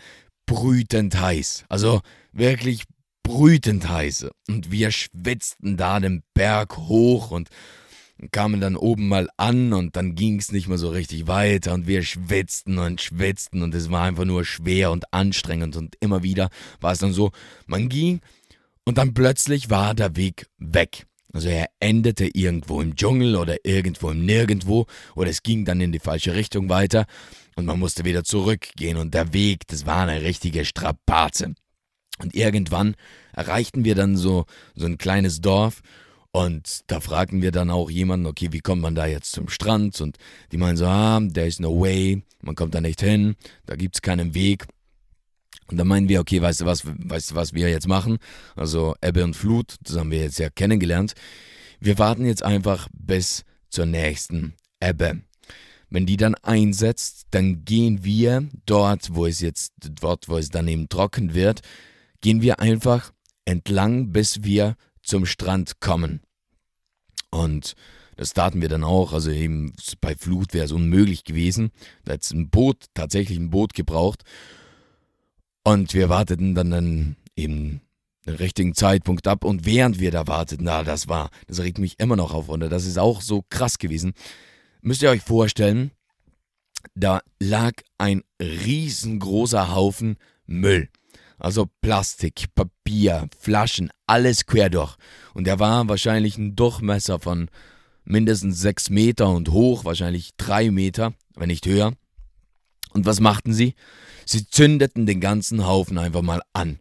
brütend 0.45 1.19
heiß. 1.19 1.65
Also 1.69 2.01
wirklich 2.31 2.83
brütend 3.23 3.89
heiße. 3.89 4.31
Und 4.47 4.71
wir 4.71 4.91
schwitzten 4.91 5.77
da 5.77 5.99
den 5.99 6.23
Berg 6.33 6.77
hoch 6.77 7.31
und 7.31 7.49
kamen 8.31 8.61
dann 8.61 8.75
oben 8.75 9.07
mal 9.07 9.29
an 9.37 9.73
und 9.73 9.95
dann 9.95 10.15
ging 10.15 10.39
es 10.39 10.51
nicht 10.51 10.67
mehr 10.67 10.77
so 10.77 10.89
richtig 10.89 11.27
weiter 11.27 11.73
und 11.73 11.87
wir 11.87 12.01
schwitzten 12.03 12.77
und 12.77 13.01
schwitzten 13.01 13.61
und 13.61 13.75
es 13.75 13.91
war 13.91 14.03
einfach 14.03 14.25
nur 14.25 14.45
schwer 14.45 14.91
und 14.91 15.13
anstrengend 15.13 15.75
und 15.75 15.95
immer 15.99 16.23
wieder 16.23 16.49
war 16.79 16.93
es 16.93 16.99
dann 16.99 17.13
so, 17.13 17.31
man 17.65 17.89
ging 17.89 18.21
und 18.85 18.97
dann 18.97 19.13
plötzlich 19.13 19.69
war 19.69 19.93
der 19.93 20.15
Weg 20.15 20.47
weg. 20.57 21.05
Also 21.33 21.49
er 21.49 21.69
endete 21.81 22.29
irgendwo 22.33 22.81
im 22.81 22.95
Dschungel 22.95 23.35
oder 23.35 23.57
irgendwo 23.65 24.09
im 24.09 24.25
Nirgendwo 24.25 24.85
oder 25.15 25.29
es 25.29 25.43
ging 25.43 25.65
dann 25.65 25.81
in 25.81 25.91
die 25.91 25.99
falsche 25.99 26.33
Richtung 26.33 26.69
weiter 26.69 27.05
und 27.57 27.65
man 27.65 27.79
musste 27.79 28.05
wieder 28.05 28.23
zurückgehen 28.23 28.97
und 28.97 29.13
der 29.13 29.33
Weg, 29.33 29.67
das 29.67 29.85
war 29.85 30.07
eine 30.07 30.21
richtige 30.21 30.63
Strapaze. 30.63 31.55
Und 32.19 32.33
irgendwann 32.33 32.95
erreichten 33.33 33.83
wir 33.83 33.95
dann 33.95 34.15
so, 34.15 34.45
so 34.75 34.85
ein 34.85 34.97
kleines 34.97 35.41
Dorf 35.41 35.81
und 36.35 36.81
da 36.87 36.99
fragten 36.99 37.41
wir 37.41 37.53
dann 37.53 37.69
auch 37.69 37.89
jemanden, 37.89 38.25
okay, 38.25 38.49
wie 38.51 38.59
kommt 38.59 38.81
man 38.81 38.93
da 38.93 39.05
jetzt 39.05 39.31
zum 39.31 39.47
Strand? 39.47 40.01
Und 40.01 40.17
die 40.51 40.57
meinen 40.57 40.75
so, 40.75 40.85
ah, 40.85 41.21
there 41.33 41.47
is 41.47 41.61
no 41.61 41.79
way, 41.79 42.23
man 42.41 42.55
kommt 42.55 42.75
da 42.75 42.81
nicht 42.81 42.99
hin, 42.99 43.37
da 43.65 43.77
gibt 43.77 43.95
es 43.95 44.01
keinen 44.01 44.33
Weg. 44.33 44.65
Und 45.67 45.77
dann 45.77 45.87
meinen 45.87 46.09
wir, 46.09 46.19
okay, 46.19 46.41
weißt 46.41 46.59
du 46.59 46.65
was, 46.65 46.83
weißt 46.85 47.31
du 47.31 47.35
was 47.35 47.53
wir 47.53 47.69
jetzt 47.69 47.87
machen? 47.87 48.17
Also 48.53 48.95
Ebbe 49.01 49.23
und 49.23 49.33
Flut, 49.33 49.75
das 49.81 49.95
haben 49.95 50.11
wir 50.11 50.19
jetzt 50.19 50.37
ja 50.37 50.49
kennengelernt. 50.49 51.13
Wir 51.79 51.97
warten 51.99 52.25
jetzt 52.25 52.43
einfach 52.43 52.89
bis 52.91 53.45
zur 53.69 53.85
nächsten 53.85 54.55
Ebbe. 54.81 55.21
Wenn 55.89 56.05
die 56.05 56.17
dann 56.17 56.35
einsetzt, 56.35 57.27
dann 57.31 57.63
gehen 57.63 58.03
wir 58.03 58.49
dort, 58.65 59.15
wo 59.15 59.25
es 59.25 59.39
jetzt, 59.39 59.71
dort, 60.01 60.27
wo 60.27 60.35
es 60.35 60.49
dann 60.49 60.67
eben 60.67 60.89
trocken 60.89 61.33
wird, 61.33 61.61
gehen 62.19 62.41
wir 62.41 62.59
einfach 62.59 63.13
entlang, 63.45 64.11
bis 64.11 64.43
wir 64.43 64.75
zum 65.01 65.25
Strand 65.25 65.79
kommen. 65.79 66.24
Und 67.35 67.75
das 68.15 68.33
taten 68.33 68.61
wir 68.61 68.69
dann 68.69 68.83
auch. 68.83 69.13
Also 69.13 69.29
eben 69.29 69.73
bei 69.99 70.15
Flut 70.15 70.53
wäre 70.53 70.65
es 70.65 70.71
unmöglich 70.71 71.23
gewesen. 71.23 71.71
Da 72.05 72.13
hat 72.13 72.23
es 72.23 72.31
ein 72.31 72.49
Boot, 72.49 72.85
tatsächlich 72.93 73.37
ein 73.37 73.49
Boot 73.49 73.73
gebraucht. 73.73 74.23
Und 75.63 75.93
wir 75.93 76.09
warteten 76.09 76.55
dann, 76.55 76.71
dann 76.71 77.15
eben 77.35 77.81
den 78.25 78.35
richtigen 78.35 78.73
Zeitpunkt 78.73 79.27
ab. 79.27 79.43
Und 79.43 79.65
während 79.65 79.99
wir 79.99 80.11
da 80.11 80.27
warteten, 80.27 80.65
na, 80.65 80.83
das 80.83 81.07
war, 81.07 81.29
das 81.47 81.59
regt 81.59 81.77
mich 81.77 81.99
immer 81.99 82.15
noch 82.15 82.33
auf. 82.33 82.49
Und 82.49 82.61
das 82.61 82.85
ist 82.85 82.97
auch 82.97 83.21
so 83.21 83.43
krass 83.49 83.77
gewesen. 83.79 84.13
Müsst 84.81 85.01
ihr 85.01 85.09
euch 85.09 85.21
vorstellen, 85.21 85.91
da 86.93 87.21
lag 87.39 87.73
ein 87.97 88.23
riesengroßer 88.39 89.75
Haufen 89.75 90.17
Müll. 90.45 90.89
Also 91.37 91.67
Plastik, 91.81 92.45
Papier, 92.55 93.27
Flaschen, 93.37 93.91
alles 94.07 94.45
quer 94.45 94.69
durch. 94.69 94.95
Und 95.33 95.47
er 95.47 95.59
war 95.59 95.87
wahrscheinlich 95.87 96.37
ein 96.37 96.55
Durchmesser 96.55 97.19
von 97.19 97.49
mindestens 98.05 98.59
sechs 98.59 98.89
Meter 98.89 99.29
und 99.29 99.49
hoch, 99.49 99.83
wahrscheinlich 99.85 100.31
drei 100.37 100.71
Meter, 100.71 101.13
wenn 101.35 101.47
nicht 101.47 101.65
höher. 101.65 101.93
Und 102.93 103.05
was 103.05 103.19
machten 103.19 103.53
sie? 103.53 103.75
Sie 104.25 104.47
zündeten 104.47 105.05
den 105.05 105.19
ganzen 105.19 105.67
Haufen 105.67 105.97
einfach 105.97 106.21
mal 106.21 106.41
an. 106.53 106.79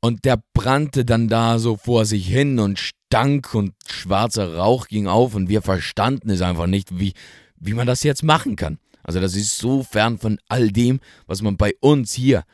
Und 0.00 0.24
der 0.24 0.42
brannte 0.52 1.04
dann 1.04 1.28
da 1.28 1.58
so 1.58 1.76
vor 1.76 2.04
sich 2.04 2.26
hin 2.28 2.58
und 2.58 2.78
stank 2.78 3.54
und 3.54 3.72
schwarzer 3.86 4.54
Rauch 4.54 4.86
ging 4.86 5.06
auf 5.06 5.34
und 5.34 5.48
wir 5.48 5.62
verstanden 5.62 6.30
es 6.30 6.42
einfach 6.42 6.66
nicht, 6.66 6.98
wie, 6.98 7.14
wie 7.56 7.72
man 7.72 7.86
das 7.86 8.02
jetzt 8.02 8.22
machen 8.22 8.54
kann. 8.54 8.78
Also 9.02 9.20
das 9.20 9.34
ist 9.34 9.58
so 9.58 9.82
fern 9.82 10.18
von 10.18 10.38
all 10.48 10.70
dem, 10.70 11.00
was 11.26 11.42
man 11.42 11.56
bei 11.56 11.74
uns 11.80 12.12
hier 12.12 12.44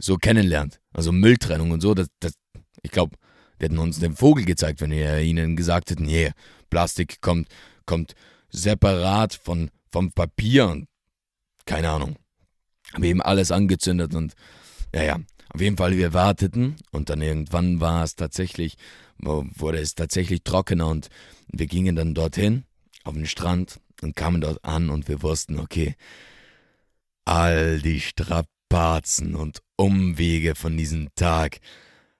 so 0.00 0.16
kennenlernt. 0.16 0.80
Also 0.92 1.12
Mülltrennung 1.12 1.70
und 1.70 1.80
so, 1.80 1.94
das, 1.94 2.08
das, 2.20 2.34
ich 2.82 2.90
glaube, 2.90 3.16
wir 3.58 3.66
hätten 3.66 3.78
uns 3.78 4.00
den 4.00 4.16
Vogel 4.16 4.44
gezeigt, 4.44 4.80
wenn 4.80 4.90
wir 4.90 5.20
ihnen 5.20 5.54
gesagt 5.54 5.90
hätten, 5.90 6.04
nee, 6.04 6.32
Plastik 6.70 7.20
kommt, 7.20 7.48
kommt 7.86 8.14
separat 8.48 9.34
von, 9.34 9.70
vom 9.90 10.12
Papier 10.12 10.68
und 10.68 10.86
keine 11.66 11.90
Ahnung. 11.90 12.16
Haben 12.94 13.04
eben 13.04 13.22
alles 13.22 13.52
angezündet 13.52 14.14
und 14.14 14.34
ja, 14.94 15.02
ja. 15.02 15.20
Auf 15.52 15.60
jeden 15.60 15.76
Fall, 15.76 15.96
wir 15.96 16.12
warteten 16.12 16.76
und 16.92 17.10
dann 17.10 17.20
irgendwann 17.20 17.80
war 17.80 18.04
es 18.04 18.14
tatsächlich, 18.14 18.76
wurde 19.18 19.78
es 19.78 19.96
tatsächlich 19.96 20.44
trockener 20.44 20.86
und 20.86 21.08
wir 21.48 21.66
gingen 21.66 21.96
dann 21.96 22.14
dorthin 22.14 22.64
auf 23.02 23.14
den 23.14 23.26
Strand 23.26 23.80
und 24.00 24.14
kamen 24.14 24.40
dort 24.40 24.64
an 24.64 24.90
und 24.90 25.08
wir 25.08 25.22
wussten, 25.22 25.58
okay, 25.58 25.96
all 27.24 27.80
die 27.80 28.00
Strapazen 28.70 29.34
und 29.34 29.62
Umwege 29.74 30.54
von 30.54 30.76
diesem 30.76 31.08
Tag 31.16 31.58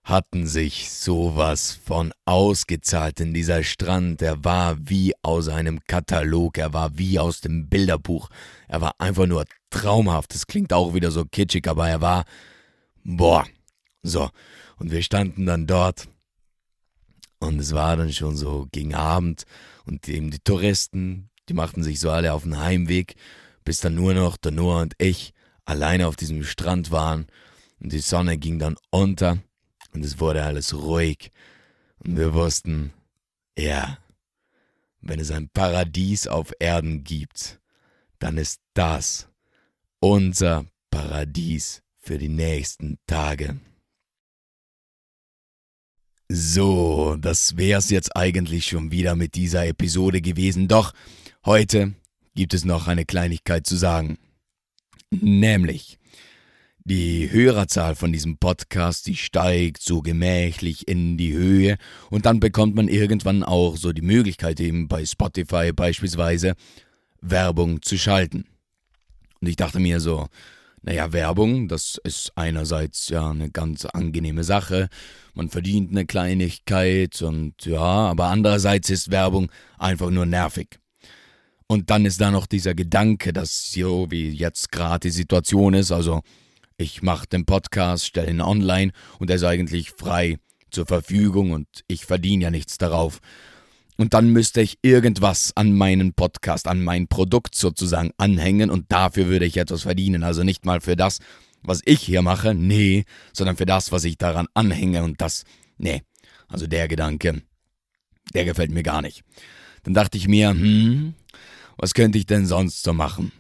hatten 0.03 0.49
sich 0.49 0.91
sowas 0.91 1.79
von 1.85 2.13
ausgezahlt, 2.25 3.21
denn 3.21 3.33
dieser 3.33 3.63
Strand, 3.63 4.21
der 4.21 4.45
war 4.45 4.77
wie 4.81 5.13
aus 5.23 5.47
einem 5.47 5.79
Katalog, 5.85 6.59
er 6.59 6.73
war 6.73 6.99
wie 6.99 7.21
aus 7.21 7.41
dem 7.41 7.69
Bilderbuch, 7.69 8.31
er 8.67 8.81
war 8.81 8.95
einfach 8.99 9.27
nur 9.27 9.45
traumhaft, 9.71 10.35
das 10.35 10.49
klingt 10.49 10.73
auch 10.73 10.93
wieder 10.93 11.13
so 11.13 11.25
kitschig, 11.25 11.69
aber 11.69 11.89
er 11.89 12.01
war, 12.01 12.25
boah, 13.05 13.47
so, 14.03 14.29
und 14.79 14.91
wir 14.91 15.05
standen 15.05 15.47
dann 15.47 15.69
dort 15.69 16.09
und 17.39 17.61
es 17.61 17.73
war 17.75 17.97
dann 17.97 18.13
schon 18.13 18.37
so 18.37 18.67
gegen 18.73 18.97
Abend 18.97 19.45
und 19.85 20.09
eben 20.09 20.33
die 20.33 20.41
Touristen, 20.41 21.31
die 21.49 21.55
machten 21.55 21.85
sich 21.85 22.01
so 22.01 22.11
alle 22.11 22.33
auf 22.33 22.43
den 22.43 22.59
Heimweg, 22.59 23.15
bis 23.65 23.79
dann 23.79 23.95
nur 23.95 24.15
noch 24.15 24.37
der 24.37 24.51
Noah 24.51 24.83
und 24.83 24.95
ich 24.99 25.33
alleine 25.71 26.09
auf 26.09 26.17
diesem 26.17 26.43
Strand 26.43 26.91
waren 26.91 27.27
und 27.81 27.93
die 27.93 28.01
Sonne 28.01 28.37
ging 28.37 28.59
dann 28.59 28.77
unter 28.91 29.39
und 29.95 30.05
es 30.05 30.19
wurde 30.19 30.43
alles 30.43 30.75
ruhig. 30.75 31.31
Und 32.01 32.17
wir 32.17 32.35
wussten, 32.35 32.93
ja, 33.57 33.99
wenn 35.01 35.21
es 35.21 35.31
ein 35.31 35.49
Paradies 35.49 36.27
auf 36.27 36.53
Erden 36.59 37.05
gibt, 37.05 37.61
dann 38.19 38.37
ist 38.37 38.61
das 38.75 39.29
unser 40.01 40.67
Paradies 40.91 41.83
für 41.99 42.19
die 42.19 42.29
nächsten 42.29 42.99
Tage. 43.07 43.61
So, 46.29 47.17
das 47.17 47.57
wär's 47.57 47.91
jetzt 47.91 48.17
eigentlich 48.17 48.67
schon 48.67 48.91
wieder 48.91 49.17
mit 49.17 49.35
dieser 49.35 49.67
Episode 49.67 50.21
gewesen, 50.21 50.69
doch 50.69 50.93
heute 51.45 51.95
gibt 52.35 52.55
es 52.55 52.65
noch 52.65 52.87
eine 52.87 53.05
Kleinigkeit 53.05 53.67
zu 53.67 53.77
sagen. 53.77 54.17
Nämlich, 55.11 55.99
die 56.85 57.31
Hörerzahl 57.31 57.95
von 57.95 58.13
diesem 58.13 58.39
Podcast, 58.39 59.07
die 59.07 59.17
steigt 59.17 59.83
so 59.83 60.03
gemächlich 60.03 60.87
in 60.89 61.17
die 61.17 61.33
Höhe 61.33 61.79
und 62.11 62.27
dann 62.27 62.41
bekommt 62.41 62.75
man 62.77 62.89
irgendwann 62.89 63.43
auch 63.43 63.77
so 63.77 63.93
die 63.93 64.03
Möglichkeit 64.03 64.61
eben 64.61 64.89
bei 64.89 65.05
Spotify 65.05 65.73
beispielsweise 65.73 66.55
Werbung 67.21 67.83
zu 67.83 67.99
schalten. 67.99 68.45
Und 69.41 69.49
ich 69.49 69.57
dachte 69.57 69.81
mir 69.81 70.01
so, 70.01 70.29
naja, 70.83 71.13
Werbung, 71.13 71.69
das 71.69 72.01
ist 72.05 72.33
einerseits 72.37 73.09
ja 73.09 73.31
eine 73.31 73.51
ganz 73.51 73.85
angenehme 73.85 74.45
Sache, 74.45 74.89
man 75.35 75.51
verdient 75.51 75.91
eine 75.91 76.07
Kleinigkeit 76.07 77.21
und 77.23 77.67
ja, 77.67 77.81
aber 77.81 78.27
andererseits 78.27 78.89
ist 78.91 79.11
Werbung 79.11 79.51
einfach 79.77 80.11
nur 80.11 80.25
nervig. 80.25 80.79
Und 81.71 81.89
dann 81.89 82.05
ist 82.05 82.21
da 82.21 82.33
noch 82.33 82.49
dieser 82.49 82.75
Gedanke, 82.75 83.33
dass 83.33 83.71
so 83.71 84.11
wie 84.11 84.29
jetzt 84.31 84.73
gerade 84.73 85.07
die 85.07 85.15
Situation 85.15 85.73
ist, 85.73 85.93
also 85.93 86.23
ich 86.77 87.01
mache 87.01 87.29
den 87.29 87.47
Podcast, 87.47 88.07
stelle 88.07 88.29
ihn 88.29 88.41
online 88.41 88.91
und 89.21 89.31
er 89.31 89.37
ist 89.37 89.45
eigentlich 89.45 89.93
frei 89.93 90.39
zur 90.73 90.87
Verfügung 90.87 91.53
und 91.53 91.69
ich 91.87 92.07
verdiene 92.07 92.43
ja 92.43 92.51
nichts 92.51 92.77
darauf. 92.77 93.21
Und 93.97 94.15
dann 94.15 94.31
müsste 94.31 94.61
ich 94.63 94.79
irgendwas 94.83 95.53
an 95.55 95.73
meinen 95.73 96.13
Podcast, 96.13 96.67
an 96.67 96.83
mein 96.83 97.07
Produkt 97.07 97.55
sozusagen 97.55 98.11
anhängen 98.19 98.69
und 98.69 98.91
dafür 98.91 99.29
würde 99.29 99.47
ich 99.47 99.57
etwas 99.57 99.83
verdienen. 99.83 100.25
Also 100.25 100.43
nicht 100.43 100.65
mal 100.65 100.81
für 100.81 100.97
das, 100.97 101.21
was 101.63 101.83
ich 101.85 102.01
hier 102.01 102.23
mache, 102.23 102.53
nee, 102.53 103.05
sondern 103.33 103.57
für 103.57 103.67
das, 103.67 103.93
was 103.93 104.03
ich 104.03 104.19
daran 104.19 104.49
anhänge 104.55 105.05
und 105.05 105.21
das, 105.21 105.45
nee. 105.79 106.03
Also 106.49 106.67
der 106.67 106.89
Gedanke, 106.89 107.43
der 108.35 108.45
gefällt 108.45 108.73
mir 108.73 108.83
gar 108.83 109.03
nicht. 109.03 109.23
Dann 109.85 109.95
dachte 109.95 110.19
ich 110.19 110.29
mir, 110.29 110.51
hm, 110.51 111.15
was 111.81 111.95
könnte 111.95 112.19
ich 112.19 112.27
denn 112.27 112.45
sonst 112.47 112.83
so 112.83 112.93
machen? 112.93 113.33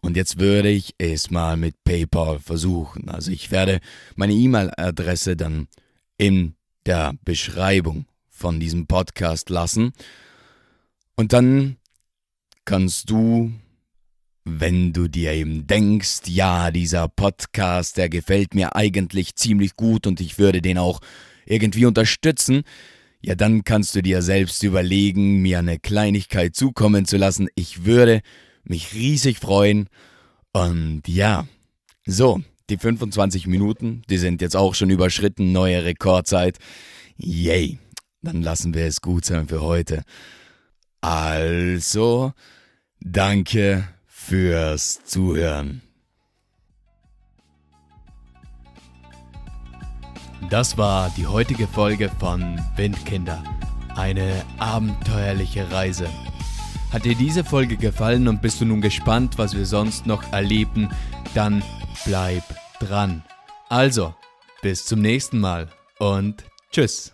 Und 0.00 0.16
jetzt 0.16 0.38
würde 0.38 0.70
ich 0.70 0.94
es 0.98 1.30
mal 1.30 1.56
mit 1.56 1.82
PayPal 1.82 2.38
versuchen. 2.38 3.08
Also 3.08 3.32
ich 3.32 3.50
werde 3.50 3.80
meine 4.14 4.34
E-Mail-Adresse 4.34 5.36
dann 5.36 5.66
in 6.16 6.54
der 6.86 7.14
Beschreibung 7.24 8.06
von 8.28 8.60
diesem 8.60 8.86
Podcast 8.86 9.50
lassen. 9.50 9.92
Und 11.16 11.32
dann 11.32 11.76
kannst 12.64 13.10
du, 13.10 13.50
wenn 14.44 14.92
du 14.92 15.08
dir 15.08 15.32
eben 15.32 15.66
denkst, 15.66 16.20
ja, 16.26 16.70
dieser 16.70 17.08
Podcast, 17.08 17.96
der 17.96 18.08
gefällt 18.08 18.54
mir 18.54 18.76
eigentlich 18.76 19.34
ziemlich 19.34 19.74
gut 19.74 20.06
und 20.06 20.20
ich 20.20 20.38
würde 20.38 20.62
den 20.62 20.78
auch 20.78 21.00
irgendwie 21.46 21.86
unterstützen, 21.86 22.62
ja, 23.20 23.34
dann 23.34 23.64
kannst 23.64 23.94
du 23.94 24.02
dir 24.02 24.22
selbst 24.22 24.62
überlegen, 24.62 25.42
mir 25.42 25.58
eine 25.58 25.78
Kleinigkeit 25.78 26.54
zukommen 26.54 27.04
zu 27.04 27.16
lassen. 27.16 27.48
Ich 27.54 27.84
würde 27.84 28.20
mich 28.64 28.94
riesig 28.94 29.38
freuen. 29.38 29.88
Und 30.52 31.02
ja, 31.06 31.46
so, 32.06 32.40
die 32.70 32.76
25 32.76 33.46
Minuten, 33.46 34.02
die 34.08 34.18
sind 34.18 34.40
jetzt 34.40 34.56
auch 34.56 34.74
schon 34.74 34.90
überschritten, 34.90 35.52
neue 35.52 35.84
Rekordzeit. 35.84 36.58
Yay, 37.16 37.78
dann 38.22 38.42
lassen 38.42 38.74
wir 38.74 38.86
es 38.86 39.00
gut 39.00 39.24
sein 39.24 39.48
für 39.48 39.62
heute. 39.62 40.04
Also, 41.00 42.32
danke 43.00 43.88
fürs 44.06 45.04
Zuhören. 45.04 45.82
Das 50.50 50.78
war 50.78 51.10
die 51.16 51.26
heutige 51.26 51.66
Folge 51.66 52.10
von 52.18 52.60
Windkinder. 52.76 53.42
Eine 53.96 54.44
abenteuerliche 54.58 55.70
Reise. 55.70 56.08
Hat 56.92 57.04
dir 57.04 57.14
diese 57.14 57.44
Folge 57.44 57.76
gefallen 57.76 58.28
und 58.28 58.40
bist 58.40 58.60
du 58.60 58.64
nun 58.64 58.80
gespannt, 58.80 59.36
was 59.36 59.54
wir 59.54 59.66
sonst 59.66 60.06
noch 60.06 60.32
erleben, 60.32 60.88
dann 61.34 61.62
bleib 62.06 62.44
dran. 62.80 63.22
Also, 63.68 64.14
bis 64.62 64.86
zum 64.86 65.02
nächsten 65.02 65.38
Mal 65.38 65.68
und 65.98 66.44
tschüss. 66.72 67.12